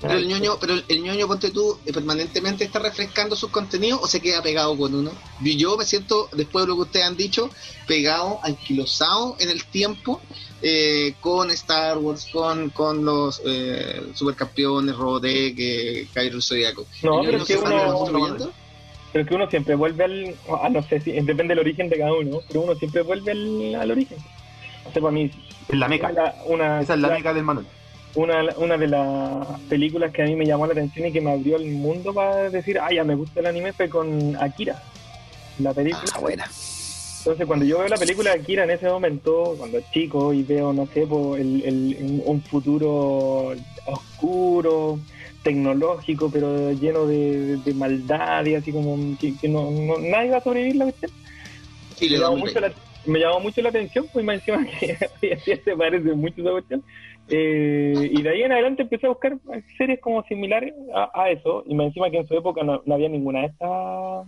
[0.03, 4.07] Pero el ñoño, pero el ñoño, ponte tú, eh, permanentemente está refrescando sus contenidos o
[4.07, 5.11] se queda pegado con uno.
[5.41, 7.49] Yo me siento, después de lo que ustedes han dicho,
[7.87, 10.21] pegado, anquilosado en el tiempo
[10.61, 16.85] eh, con Star Wars, con, con los eh, supercampeones, Robotech, eh, Cairo Zodiaco.
[17.03, 18.53] No, pero es que uno...
[19.11, 20.35] Pero que uno siempre vuelve al.
[20.63, 23.75] Ah, no sé si depende del origen de cada uno, pero uno siempre vuelve al,
[23.75, 24.19] al origen.
[24.85, 25.31] O sea, para mí.
[25.67, 26.11] Es la meca.
[26.11, 27.67] Esa es la meca del Manuel
[28.15, 31.33] una, una de las películas que a mí me llamó la atención y que me
[31.33, 34.83] abrió el mundo para decir, ah, ya me gusta el anime fue con Akira,
[35.59, 36.13] la película.
[36.15, 36.45] Ah, buena.
[37.19, 40.43] Entonces, cuando yo veo la película de Akira en ese momento, cuando es chico y
[40.45, 43.55] veo, no sé, el, el, un futuro
[43.87, 44.99] oscuro,
[45.43, 50.85] tecnológico, pero lleno de, maldad y así como que, no, nadie va a sobrevivir la
[50.85, 51.11] cuestión.
[52.01, 52.73] me, llamó mucho la,
[53.07, 56.83] me llamó mucho la atención, pues más encima que se parece mucho esa cuestión.
[57.31, 59.37] Eh, y de ahí en adelante empecé a buscar
[59.77, 63.41] series como similares a, eso, y me encima que en su época no, había ninguna
[63.41, 64.27] de estas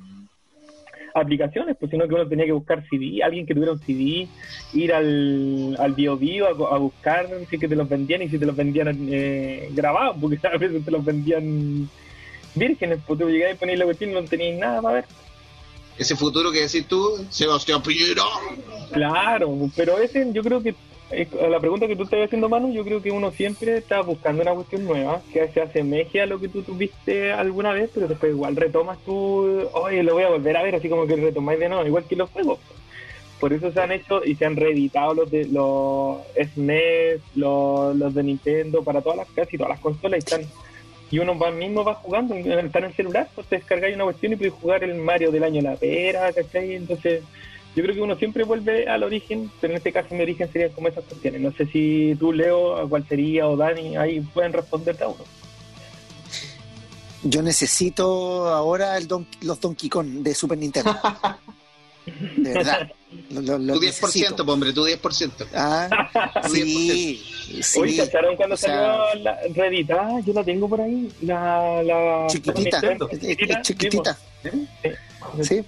[1.15, 4.29] aplicaciones, pues sino que uno tenía que buscar CD, alguien que tuviera un CD,
[4.75, 8.47] ir al, al bio, bio a, buscar si que te los vendían y si te
[8.47, 11.89] los vendían eh, grabados, porque a veces te los vendían
[12.55, 15.05] vírgenes, pues tú llegabas y ponías la cuestión y no tenías nada para ver.
[15.97, 18.23] Ese futuro que decís tú, Sebastián Piñera.
[18.93, 20.75] Claro, pero ese yo creo que
[21.49, 24.55] la pregunta que tú estás haciendo, Manu, yo creo que uno siempre está buscando una
[24.55, 28.57] cuestión nueva que se asemeje a lo que tú tuviste alguna vez, pero después igual
[28.57, 31.87] retomas tú, oye, lo voy a volver a ver, así como que retomáis de nuevo,
[31.87, 32.59] igual que los juegos.
[33.41, 38.15] Por eso se han hecho y se han reeditado los de los SNES, los, los
[38.15, 40.43] de Nintendo, para todas las casi todas las consolas y están
[41.11, 44.33] y uno va, mismo va jugando, está en el celular, pues te descargáis una cuestión
[44.33, 46.75] y puedes jugar el Mario del año La Pera, ¿cachai?
[46.75, 47.23] Entonces
[47.77, 50.71] yo creo que uno siempre vuelve al origen, pero en este caso mi origen sería
[50.71, 51.41] como esas cuestiones.
[51.41, 55.25] No sé si tú, Leo, cuál sería, o Dani, ahí pueden responderte a uno.
[57.23, 59.07] Yo necesito ahora el
[59.43, 60.97] los Donkey Kong de Super Nintendo.
[62.37, 62.91] De verdad.
[63.31, 65.47] Lo, lo, tu 10%, hombre, tu 10%.
[65.55, 65.89] Ah,
[66.53, 67.23] sí.
[67.63, 67.79] sí.
[67.79, 69.91] Oye, ¿cacharon cuando salió la Reddit?
[69.91, 71.09] Ah, yo la tengo por ahí.
[71.23, 72.81] La, la chiquitita.
[73.09, 73.63] chiquitita.
[73.63, 74.19] chiquitita.
[75.43, 75.65] sí.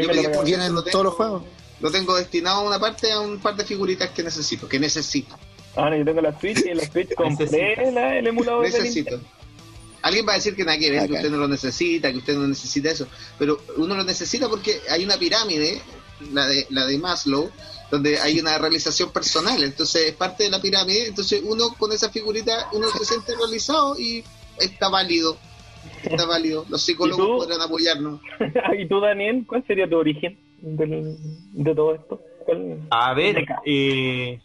[0.00, 1.42] Yo vienen todos los juegos.
[1.80, 5.36] Lo tengo destinado a una parte, a un par de figuritas que necesito, que necesito.
[5.76, 7.74] Ah, no, yo tengo la Switch y en la Switch compré
[8.18, 9.20] el emulador Necesito.
[10.02, 12.34] Alguien va a decir que nada que ver, que usted no lo necesita, que usted
[12.34, 13.06] no necesita eso,
[13.38, 15.80] pero uno lo necesita porque hay una pirámide,
[16.32, 17.50] la de, la de Maslow,
[17.90, 22.10] donde hay una realización personal, entonces es parte de la pirámide, entonces uno con esa
[22.10, 24.24] figurita, uno se siente realizado y
[24.58, 25.38] está válido
[26.02, 26.64] está válido.
[26.68, 28.20] Los psicólogos podrán apoyarnos.
[28.78, 32.20] ¿Y tú, Daniel, cuál sería tu origen de todo esto?
[32.90, 34.40] A ver, eh,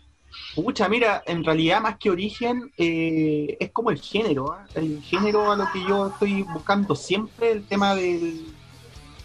[0.55, 4.65] pucha, mira, en realidad más que origen eh, es como el género, ¿ah?
[4.75, 8.45] el género a lo que yo estoy buscando siempre, el tema del,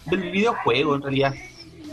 [0.05, 1.33] del videojuego en realidad.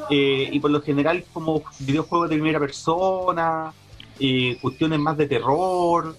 [0.09, 3.73] Eh, y por lo general como videojuegos de primera persona,
[4.19, 6.17] eh, cuestiones más de terror,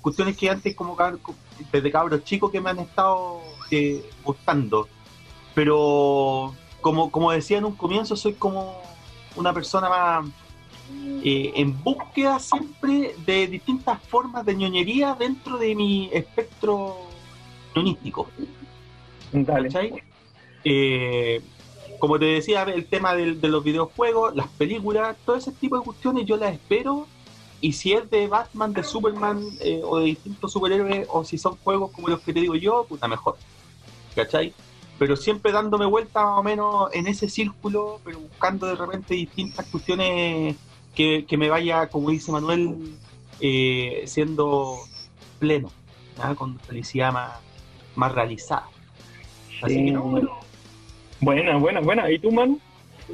[0.00, 0.96] cuestiones que antes como
[1.72, 3.40] desde cabros chicos que me han estado
[3.70, 4.88] eh, gustando.
[5.54, 8.82] Pero como, como decía en un comienzo, soy como
[9.36, 10.26] una persona más
[11.22, 16.96] eh, en búsqueda siempre de distintas formas de ñoñería dentro de mi espectro
[17.74, 18.28] ñoñístico.
[20.64, 21.40] Eh,
[21.98, 26.26] como te decía, el tema de, los videojuegos, las películas, todo ese tipo de cuestiones
[26.26, 27.06] yo las espero.
[27.64, 31.56] Y si es de Batman, de Superman eh, o de distintos superhéroes, o si son
[31.56, 33.38] juegos como los que te digo yo, puta mejor.
[34.14, 34.52] ¿Cachai?
[34.98, 39.64] Pero siempre dándome vuelta más o menos en ese círculo, pero buscando de repente distintas
[39.68, 40.56] cuestiones
[40.94, 42.98] que, me vaya, como dice Manuel,
[43.40, 44.76] eh, siendo
[45.38, 45.72] pleno,
[46.36, 47.38] con felicidad más,
[47.94, 48.68] más realizada.
[49.62, 50.20] Así que no,
[51.18, 52.10] Buena, buena, buena.
[52.10, 52.60] ¿Y tú, man?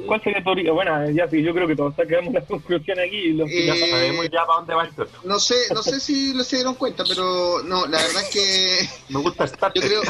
[0.05, 3.33] ¿Cuál sería tu Bueno, ya sí, yo creo que todos sacamos la conclusión aquí.
[3.33, 4.91] Los eh, ya sabemos ya para dónde va el
[5.23, 8.89] No sé, no sé si lo se dieron cuenta, pero no, la verdad es que.
[9.09, 9.71] Me gusta estar.
[9.73, 10.01] Yo creo.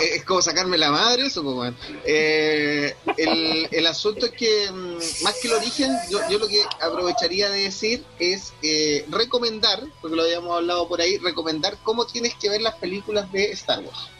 [0.00, 1.72] Eh, es como sacarme la madre, eso, pues,
[2.04, 6.62] eh, el, el asunto es que, mm, más que el origen, yo, yo lo que
[6.80, 12.34] aprovecharía de decir es eh, recomendar, porque lo habíamos hablado por ahí, recomendar cómo tienes
[12.34, 14.10] que ver las películas de Star Wars.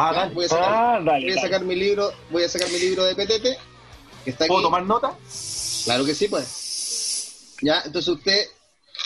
[0.00, 3.02] Ah, voy a sacar, ah, voy a sacar mi libro, voy a sacar mi libro
[3.02, 3.58] de PTT.
[4.24, 5.12] Que está ¿Puedo tomar nota?
[5.84, 7.56] Claro que sí, pues.
[7.62, 8.46] Ya, entonces usted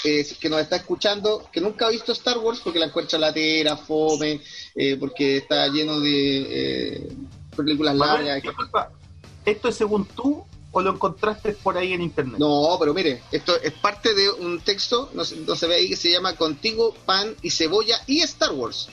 [0.04, 3.78] eh, que nos está escuchando, que nunca ha visto Star Wars porque la encuentra latera,
[3.78, 4.42] fome,
[4.74, 7.16] eh, porque está lleno de eh,
[7.56, 8.42] películas largas.
[9.46, 12.38] ¿Esto es según tú o lo encontraste por ahí en internet?
[12.38, 16.10] No, pero mire, esto es parte de un texto, no se ve ahí, que se
[16.10, 18.90] llama Contigo, Pan y Cebolla y Star Wars.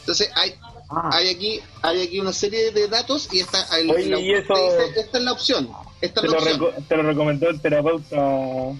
[0.00, 0.54] Entonces hay
[0.90, 1.08] Ah.
[1.12, 5.70] Hay aquí hay aquí una serie de datos y esta, esta es la opción.
[6.00, 8.16] Esta ¿Te, lo ¿Te lo recomendó el terapeuta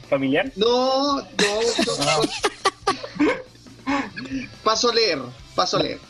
[0.08, 0.50] familiar?
[0.56, 1.24] No, no.
[4.64, 5.20] paso a leer,
[5.54, 6.00] paso a leer.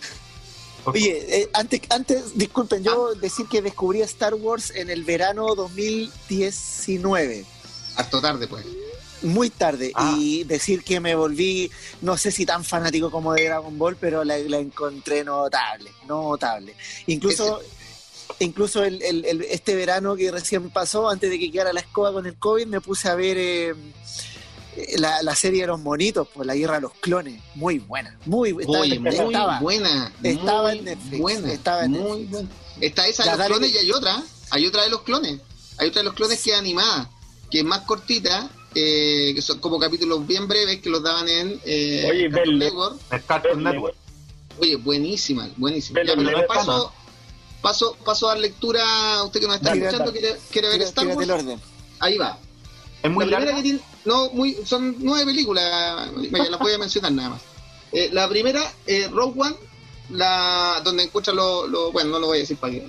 [0.87, 3.19] Oye, eh, antes, antes, disculpen, yo ah.
[3.21, 7.45] decir que descubrí Star Wars en el verano 2019.
[7.97, 8.65] Harto tarde, pues
[9.23, 10.15] muy tarde ah.
[10.19, 14.25] y decir que me volví, no sé si tan fanático como de Dragon Ball, pero
[14.25, 16.75] la, encontré notable, notable.
[17.07, 17.61] Incluso,
[18.39, 19.03] incluso el,
[19.49, 22.81] este verano que recién pasó, antes de que quedara la escoba con el COVID, me
[22.81, 23.75] puse a ver eh,
[24.99, 27.41] la, serie de los monitos, por la guerra de los clones.
[27.55, 30.13] Muy buena, muy, estaba, muy buena.
[30.23, 31.21] Estaba en Netflix.
[31.21, 32.49] Buena, estaba en muy Buena.
[32.81, 34.23] Está esa de los clones y hay otra.
[34.51, 35.41] Hay otra de los clones.
[35.79, 37.11] Hay otra de los clones que es animada,
[37.51, 41.61] que es más cortita eh, que son como capítulos bien breves que los daban en
[41.65, 43.01] eh, Oye, Network.
[44.61, 46.01] Oye, buenísima, buenísima.
[46.47, 46.93] paso,
[47.63, 48.83] paso, paso a dar lectura
[49.15, 51.61] a usted que nos está escuchando, quiere, quiere ver Star Wars.
[51.99, 52.39] Ahí va.
[53.03, 57.13] ¿Es muy la que tiene, no, muy, son nueve películas, me las voy a mencionar
[57.13, 57.43] nada más.
[57.93, 59.57] Eh, la primera, eh, Rogue One,
[60.11, 62.87] la, donde encuentra lo, lo, Bueno, no lo voy a decir para que.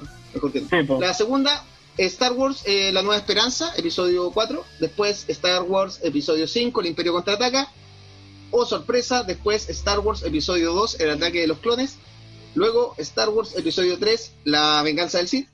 [0.99, 1.65] la segunda,
[1.97, 4.63] Star Wars, eh, La Nueva Esperanza, episodio 4.
[4.79, 7.71] Después Star Wars, episodio 5, El Imperio Contraataca.
[8.51, 11.97] Oh, sorpresa, después Star Wars, episodio 2, El Ataque de los Clones.
[12.55, 15.47] Luego Star Wars, episodio 3, La Venganza del Sith.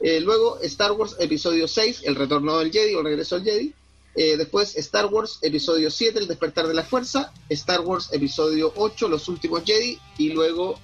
[0.00, 3.72] Eh, luego Star Wars, episodio 6, El Retorno del Jedi o Regreso al Jedi.
[4.14, 7.32] Eh, después Star Wars, episodio 7, El Despertar de la Fuerza.
[7.48, 9.98] Star Wars, episodio 8, Los Últimos Jedi.
[10.18, 10.78] Y luego,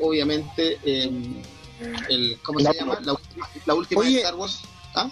[0.00, 1.42] obviamente em,
[2.08, 2.98] el, ¿cómo se llama?
[3.64, 4.60] La última, de Star Wars.
[4.94, 5.10] ¿Ah?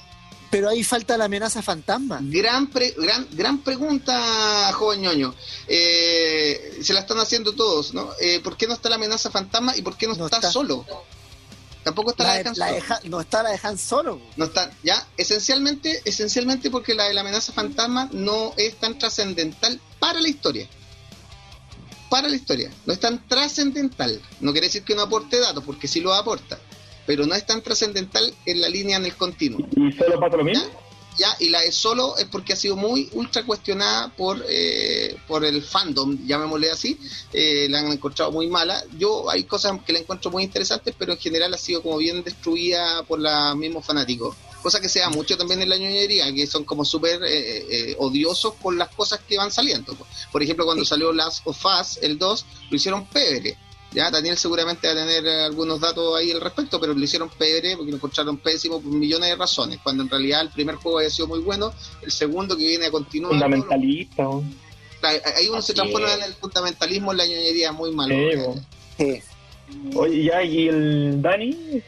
[0.50, 2.20] Pero ahí falta la amenaza fantasma.
[2.22, 5.34] Gran, gran, gran pregunta, joven ñoño.
[5.66, 8.10] Eh, se la están haciendo todos, ¿no?
[8.20, 10.86] Eh, ¿Por qué no está la amenaza fantasma y por qué no, está, solo?
[11.82, 13.00] Tampoco está la, de Han Solo.
[13.10, 14.20] no está la de Han Solo.
[14.36, 19.80] No está, ya, esencialmente, esencialmente porque la de la amenaza fantasma no es tan trascendental
[19.98, 20.68] para la historia
[22.14, 22.70] para la historia.
[22.86, 24.20] No es tan trascendental.
[24.40, 26.60] No quiere decir que no aporte datos, porque sí lo aporta.
[27.06, 29.66] Pero no es tan trascendental en la línea en el continuo.
[29.74, 30.64] ¿Y solo pasa lo mismo?
[31.18, 31.28] ¿Ya?
[31.40, 35.60] y la de solo es porque ha sido muy ultra cuestionada por, eh, por el
[35.60, 37.00] fandom, llamémosle así.
[37.32, 38.80] Eh, la han encontrado muy mala.
[38.96, 42.22] Yo hay cosas que la encuentro muy interesantes, pero en general ha sido como bien
[42.22, 46.46] destruida por los mismos fanáticos cosa que se da mucho también en la ñoñería, que
[46.46, 49.94] son como súper eh, eh, odiosos por las cosas que van saliendo.
[50.32, 53.58] Por ejemplo, cuando salió Last of Us, el 2, lo hicieron pebre.
[53.92, 57.76] Ya, Daniel seguramente va a tener algunos datos ahí al respecto, pero lo hicieron pebre
[57.76, 61.10] porque lo encontraron pésimo por millones de razones, cuando en realidad el primer juego había
[61.10, 63.32] sido muy bueno, el segundo que viene a continuar...
[63.32, 64.24] Fundamentalista.
[65.36, 68.14] Ahí uno se transforma en el fundamentalismo en la ñoñería muy malo.
[68.96, 69.20] Sí,
[69.96, 71.82] Oye, ya, y el Dani,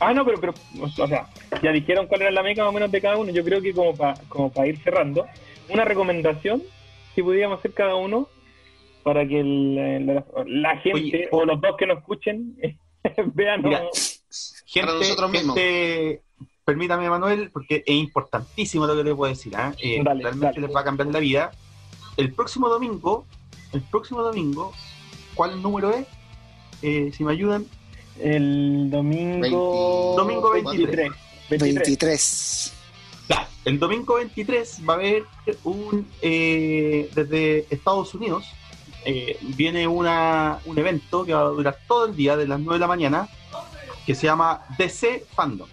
[0.00, 1.28] ah, no, pero, pero, o sea,
[1.62, 3.30] ya dijeron cuál era la meca más o menos de cada uno.
[3.30, 5.26] Yo creo que como para como para ir cerrando,
[5.68, 6.62] una recomendación,
[7.14, 8.28] si pudiéramos hacer cada uno,
[9.02, 12.56] para que la, gente o los dos que nos escuchen
[13.34, 13.62] vean.
[14.66, 15.58] gente, nosotros mismos.
[16.64, 19.54] permítame, Manuel, porque es importantísimo lo que les puedo decir.
[19.56, 19.72] ¿ah?
[19.82, 21.50] Eh, realmente les va a cambiar la vida.
[22.16, 23.26] El próximo domingo,
[23.72, 24.72] el próximo domingo,
[25.34, 26.06] ¿cuál número es?
[26.82, 27.66] Eh, si me ayudan.
[28.20, 30.14] El domingo.
[30.16, 31.12] domingo 23.
[31.50, 32.72] 23.
[33.64, 35.24] el domingo 23 va a haber
[35.64, 36.06] un.
[36.22, 38.44] Eh, desde Estados Unidos,
[39.04, 42.74] eh, viene una, un evento que va a durar todo el día, de las 9
[42.74, 43.28] de la mañana,
[44.04, 45.68] que se llama DC Fandom.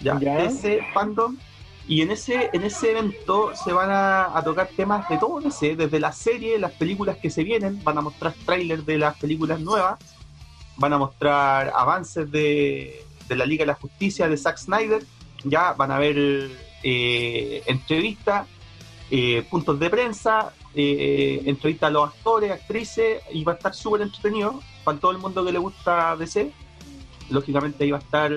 [0.00, 0.14] ¿Ya?
[0.14, 1.36] DC Fandom.
[1.88, 6.00] Y en ese, en ese evento se van a, tocar temas de todo DC, desde
[6.00, 9.98] la serie, las películas que se vienen, van a mostrar trailers de las películas nuevas,
[10.76, 15.04] van a mostrar avances de, de la Liga de la Justicia de Zack Snyder,
[15.44, 16.50] ya van a ver
[16.82, 18.48] eh, entrevistas,
[19.10, 24.02] eh, puntos de prensa, eh, entrevista a los actores, actrices, y va a estar súper
[24.02, 26.52] entretenido para todo el mundo que le gusta DC.
[27.30, 28.32] Lógicamente ahí va a estar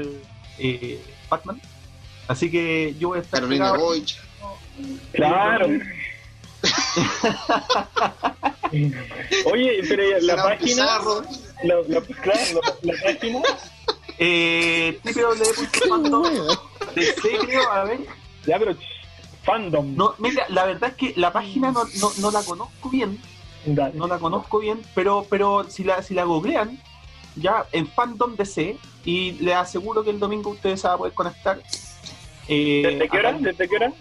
[0.58, 1.60] eh, Batman.
[2.30, 3.40] Así que yo voy a estar.
[3.40, 4.16] Carolina Boych.
[5.14, 5.66] Claro.
[9.52, 10.86] Oye, pero la página.
[11.64, 13.42] La, la, claro, la, página.
[14.20, 15.32] Eh, creo,
[17.72, 18.00] a ver.
[18.46, 18.76] Ya, pero
[19.42, 19.96] Fandom.
[19.96, 21.86] No, mira, la verdad es que la página no,
[22.20, 23.20] no, la conozco bien.
[23.66, 26.80] No la conozco bien, pero, pero si la, si la googlean,
[27.36, 31.14] ya en Fandom DC, y les aseguro que el domingo ustedes se van a poder
[31.14, 31.60] conectar.
[32.52, 33.34] Eh, ¿Desde qué hora?
[33.34, 33.94] ¿Desde qué hora?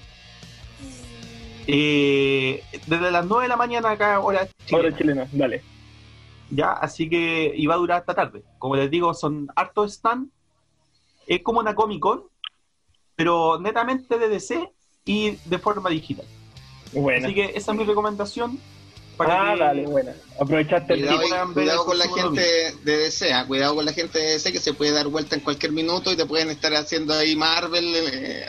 [1.66, 4.88] Eh, desde las 9 de la mañana acá, hora chilena.
[4.88, 5.62] Hora chilena, dale.
[6.50, 8.42] Ya, así que iba a durar hasta tarde.
[8.58, 10.30] Como les digo, son hartos stand.
[11.26, 12.24] Es como una Comic Con,
[13.14, 14.72] pero netamente de DC
[15.04, 16.24] y de forma digital.
[17.22, 18.58] Así que esa es mi recomendación.
[19.18, 20.12] Para ah, dale, buena.
[20.40, 22.40] Aprovechaste cuidado, cuidado con la gente
[22.84, 23.44] de DC, ¿ah?
[23.46, 26.16] cuidado con la gente de DC que se puede dar vuelta en cualquier minuto y
[26.16, 28.46] te pueden estar haciendo ahí Marvel, eh,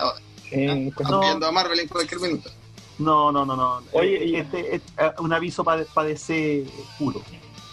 [0.52, 2.52] eh, no, a Marvel en cualquier minuto.
[3.00, 3.82] No, no, no, no.
[3.94, 6.66] Oye, este es eh, un aviso para DC
[7.00, 7.24] puro.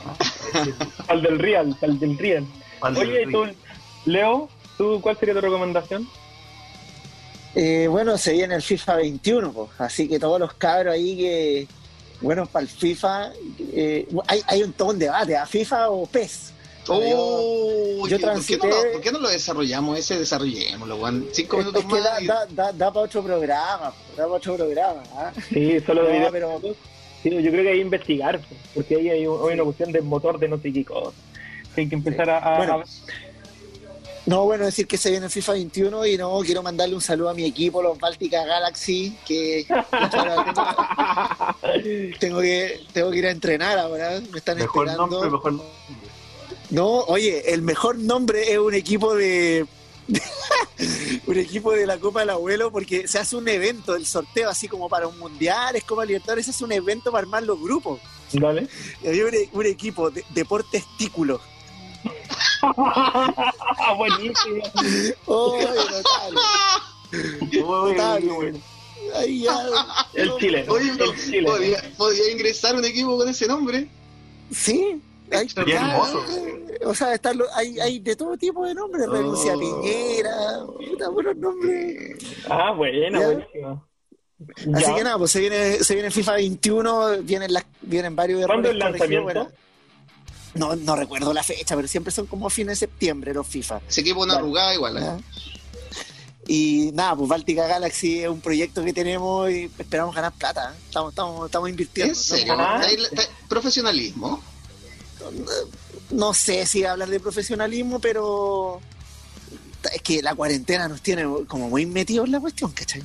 [1.08, 2.46] al del Real, al del Real.
[2.80, 3.44] Oye, tú,
[4.06, 6.08] Leo, ¿tú cuál sería tu recomendación?
[7.58, 11.66] Eh, bueno, se viene el FIFA 21, así que todos los cabros ahí que,
[12.20, 13.32] bueno, para el FIFA,
[13.72, 16.52] eh, hay, hay un todo un debate, ¿a FIFA o PES?
[16.88, 18.68] Oh, yo transité...
[18.68, 20.18] ¿por, qué no lo, desarrollamos ese?
[20.18, 21.26] Desarrollémoslo, Juan.
[21.32, 25.02] Cinco minutos es que Da, da, da, para otro programa, da para otro programa.
[25.16, 25.32] ¿ah?
[25.48, 26.60] Sí, solo no, pero...
[27.22, 28.40] Sí, yo creo que hay que investigar,
[28.74, 30.86] porque ahí hay, una cuestión de motor de no sé qué
[31.76, 32.84] Hay que empezar a,
[34.26, 37.30] no, bueno, decir que se viene el FIFA 21 y no, quiero mandarle un saludo
[37.30, 39.64] a mi equipo, los Baltica Galaxy, que
[42.18, 45.68] tengo, que tengo que ir a entrenar ahora, me están mejor Nombre, mejor nombre.
[46.70, 49.66] No, oye, el mejor nombre es un equipo de
[51.26, 54.66] un equipo de la Copa del Abuelo porque se hace un evento, el sorteo así
[54.66, 58.00] como para un mundial, es como Libertadores, es un evento para armar los grupos.
[58.32, 58.68] Dale.
[59.04, 61.40] Y había un, equipo de Deportes Testículos
[63.96, 64.62] Buenísimo.
[65.26, 65.58] Oh,
[67.52, 68.60] notable.
[69.14, 69.56] Ahí ya.
[70.14, 70.66] El Chile.
[70.68, 71.78] Oye, el Chile.
[71.96, 73.88] ¿podía, ingresar un equipo con ese nombre?
[74.50, 75.00] Sí.
[75.32, 76.24] Hay, hermoso.
[76.84, 79.06] O sea, están hay, hay de todo tipo de nombres.
[79.08, 79.12] Oh.
[79.12, 80.64] Renuncia Piñera.
[80.66, 82.16] Puta, buenos nombres.
[82.48, 83.86] Ah, bueno, buenísimo.
[84.74, 88.68] Así que nada, pues se viene, se viene FIFA 21, vienen, las, vienen varios ¿Cuándo
[88.68, 89.50] el lanzamiento?
[90.58, 93.80] No, no recuerdo la fecha, pero siempre son como fines de septiembre los FIFA.
[93.88, 94.96] Se equipo una arrugada igual.
[94.98, 95.22] ¿eh?
[96.48, 100.72] Y nada, pues Baltica Galaxy es un proyecto que tenemos y esperamos ganar plata.
[100.72, 100.78] ¿eh?
[100.86, 102.12] Estamos, estamos, estamos invirtiendo.
[102.12, 102.56] ¿En serio?
[103.48, 104.42] ¿Profesionalismo?
[106.10, 108.80] No sé si hablar de profesionalismo, pero
[109.92, 113.02] es que la cuarentena nos tiene como muy metidos en la cuestión, ¿cachai?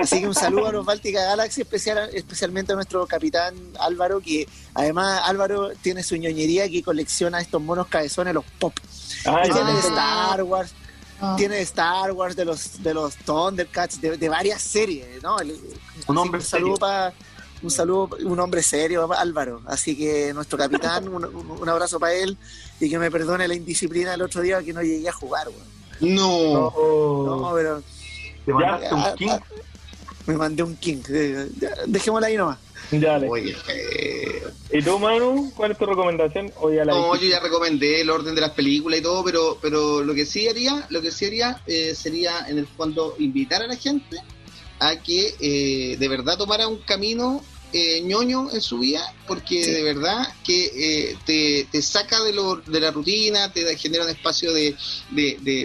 [0.00, 4.48] Así que un saludo a los Baltica Galaxy, especial, especialmente a nuestro capitán Álvaro, que
[4.74, 8.74] además Álvaro tiene su ñoñería que colecciona estos monos cabezones, los pop.
[9.22, 10.72] tiene de Star Wars,
[11.20, 11.34] ah.
[11.36, 15.36] tiene de Star Wars, de los, de los Thundercats, de, varias series, ¿no?
[16.06, 17.14] Un hombre un saludo para
[17.64, 19.62] un saludo, un hombre serio, Álvaro.
[19.66, 22.36] Así que nuestro capitán, un, abrazo para él
[22.78, 25.48] y que me perdone la indisciplina del otro día que no llegué a jugar,
[26.00, 26.70] no.
[26.70, 27.82] No, pero.
[28.44, 29.28] ¿Te mandaste un ah, king?
[29.30, 29.40] Ah,
[30.26, 31.02] me mandé un king.
[31.86, 32.58] Dejémosla ahí nomás.
[32.90, 33.28] Dale.
[33.28, 33.56] Oye,
[34.72, 35.52] ¿Y tú, Manu?
[35.56, 36.52] ¿Cuál es tu recomendación?
[36.60, 40.26] no, yo ya recomendé el orden de las películas y todo, pero pero lo que
[40.26, 44.18] sí haría, lo que sí haría eh, sería en el fondo invitar a la gente
[44.80, 47.42] a que eh, de verdad tomara un camino
[47.76, 52.78] eh, ñoño en su vida, porque de verdad que eh, te, saca de, lo, de
[52.78, 54.76] la rutina, te genera un espacio de,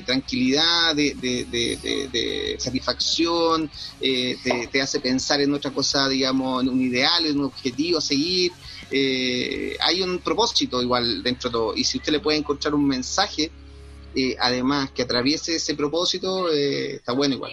[0.07, 7.45] tranquilidad, de, satisfacción, te, hace pensar en otra cosa, digamos, en un ideal, en un
[7.45, 8.53] objetivo a seguir.
[8.91, 13.51] hay un propósito igual dentro de todo, y si usted le puede encontrar un mensaje,
[14.39, 17.51] además que atraviese ese propósito, está bueno igual.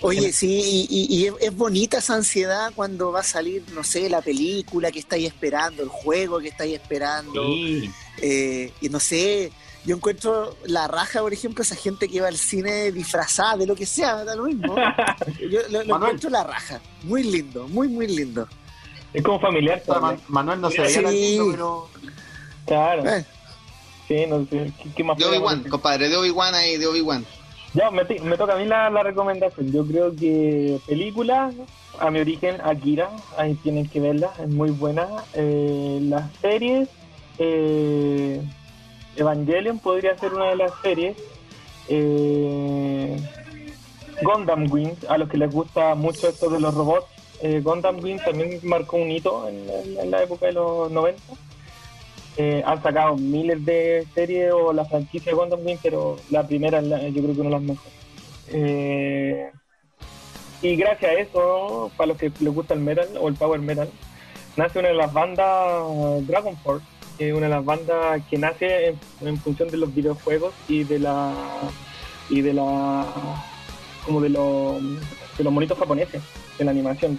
[0.00, 4.90] Oye, sí, y, es bonita esa ansiedad cuando va a salir, no sé, la película
[4.90, 7.42] que estáis esperando, el juego que estáis esperando.
[8.22, 9.52] Eh, y no sé,
[9.86, 13.76] yo encuentro la raja, por ejemplo, esa gente que va al cine disfrazada de lo
[13.76, 14.74] que sea, da lo mismo.
[15.50, 16.80] Yo lo, encuentro la raja.
[17.04, 18.48] Muy lindo, muy, muy lindo.
[19.12, 19.82] Es como familiar.
[20.26, 21.38] Manuel no se veía sí.
[21.52, 21.88] pero...
[22.66, 23.08] Claro.
[23.08, 23.24] Eh.
[24.08, 24.72] Sí, no sé.
[24.96, 27.24] ¿Qué, más de Obi-Wan, compadre, de Obi-Wan ahí, de Obi-Wan.
[27.76, 28.06] Ya, me,
[28.38, 29.70] toca a mí la, recomendación.
[29.70, 31.52] Yo creo que película,
[32.00, 35.06] a mi origen, Akira, ahí tienen que verla, es muy buena.
[35.34, 36.88] Eh, las series,
[37.38, 38.40] eh,
[39.16, 41.18] Evangelion podría ser una de las series.
[41.90, 43.14] Eh,
[44.22, 47.06] Gundam Wing, a los que les gusta mucho esto de los robots.
[47.42, 51.22] Eh, Gundam Wing también marcó un hito en la época de los 90
[52.36, 56.80] eh, han sacado miles de series o la franquicia de Wonder Woman, pero la primera
[56.82, 57.92] yo creo que una de las mejores.
[58.48, 59.50] Eh,
[60.62, 63.88] y gracias a eso, para los que les gusta el metal o el power metal,
[64.56, 66.84] nace una de las bandas Dragon Force,
[67.18, 71.32] es una de las bandas que nace en, función de los videojuegos y de la
[72.28, 73.06] y de la
[74.04, 74.82] como de los
[75.38, 76.22] de los monitos japoneses
[76.58, 77.18] de la animación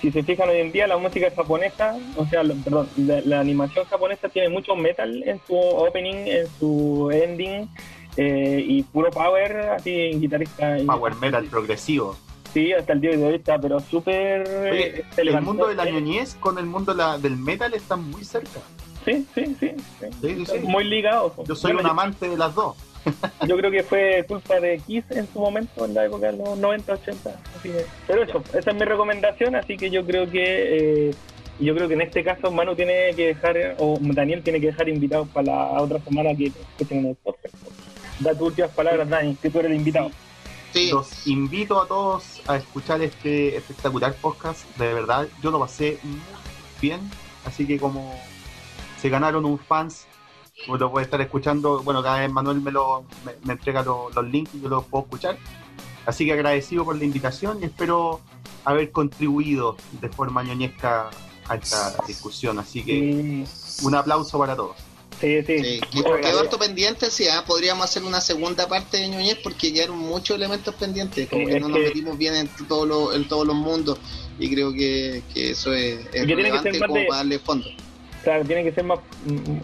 [0.00, 4.28] si se fijan hoy en día, la música japonesa, o sea, perdón, la, animación japonesa
[4.28, 7.68] tiene mucho metal en su opening, en su ending,
[8.16, 10.76] eh, y puro power, así guitarrista.
[10.86, 12.16] Power metal progresivo.
[12.52, 14.48] Sí, hasta el día de hoy está, pero súper.
[15.16, 18.60] el mundo de la ñoñez con el mundo del metal están muy cerca.
[19.04, 19.70] Sí, sí, sí.
[20.20, 20.58] sí.
[20.64, 21.32] Muy ligados.
[21.46, 22.76] Yo soy un amante de las dos.
[23.46, 26.58] Yo creo que fue culpa de Kiss en su momento, en la época de los
[26.58, 27.40] 90, 80.
[28.06, 31.14] Pero eso, esa es mi recomendación, así que yo creo que eh,
[31.58, 34.88] yo creo que en este caso Manu tiene que dejar, o Daniel tiene que dejar
[34.88, 37.54] invitados para la otra semana que escuchen el podcast.
[38.20, 40.10] Da tus últimas palabras, Dani, que tú eres el invitado.
[40.72, 40.90] Sí.
[40.90, 44.64] Los invito a todos a escuchar este espectacular podcast.
[44.76, 45.98] De verdad, yo lo pasé
[46.80, 47.00] bien.
[47.44, 48.18] Así que como
[49.00, 50.06] se ganaron un fans
[50.66, 53.04] lo puede estar escuchando, bueno, cada vez Manuel me, lo,
[53.44, 55.38] me, entrega los links y yo los puedo escuchar.
[56.06, 58.20] Así que agradecido por la invitación y espero
[58.64, 61.10] haber contribuido de forma ñoñesca
[61.48, 62.58] a esta discusión.
[62.58, 63.44] Así que
[63.82, 64.76] un aplauso para todos.
[65.20, 65.80] Sí, sí.
[65.92, 67.42] Quedó harto pendiente, sí, ¿ah?
[67.46, 71.68] podríamos hacer una segunda parte de ñoñez porque quedaron muchos elementos pendientes, como que no
[71.68, 73.98] nos metimos bien en, todo en todos los mundos
[74.38, 77.66] y creo que, eso es, relevante como para darle fondo
[78.26, 78.98] claro, tiene que ser más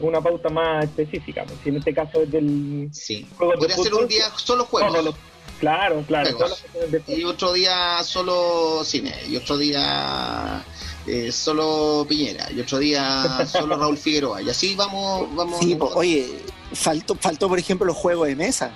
[0.00, 1.44] una pauta más específica.
[1.64, 2.88] Si en este caso es del.
[2.92, 3.26] Sí.
[3.36, 5.16] Podría ser un día solo juegos.
[5.58, 6.38] claro, claro.
[7.08, 9.14] Y otro día solo cine.
[9.28, 10.64] Y otro día.
[11.04, 16.28] Eh, solo Piñera y otro día solo Raúl Figueroa y así vamos vamos sí, oye
[16.72, 18.72] faltó faltó por ejemplo los juegos de mesa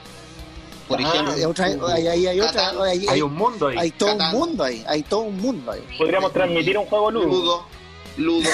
[0.89, 4.85] por ah, ejemplo hay, hay, otra, hay, un mundo ahí hay todo un mundo ahí
[4.89, 7.76] hay todo un mundo ahí podríamos transmitir un juego ludo
[8.17, 8.49] ludo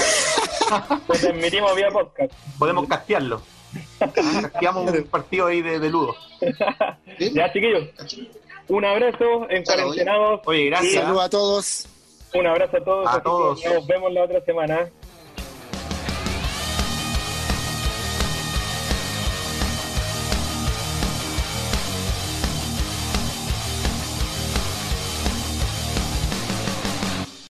[1.07, 2.33] pues transmitimos vía podcast.
[2.59, 3.43] Podemos castearlo.
[3.99, 6.15] Casteamos un partido ahí de, de ludo.
[7.19, 7.89] Ya, chiquillos.
[8.69, 10.41] Un abrazo en cuarentenados.
[10.45, 11.03] Oye, gracias.
[11.05, 11.89] Saludos a todos.
[12.35, 13.09] Un abrazo a todos.
[13.09, 13.65] A todos.
[13.65, 14.91] Nos vemos la otra semana.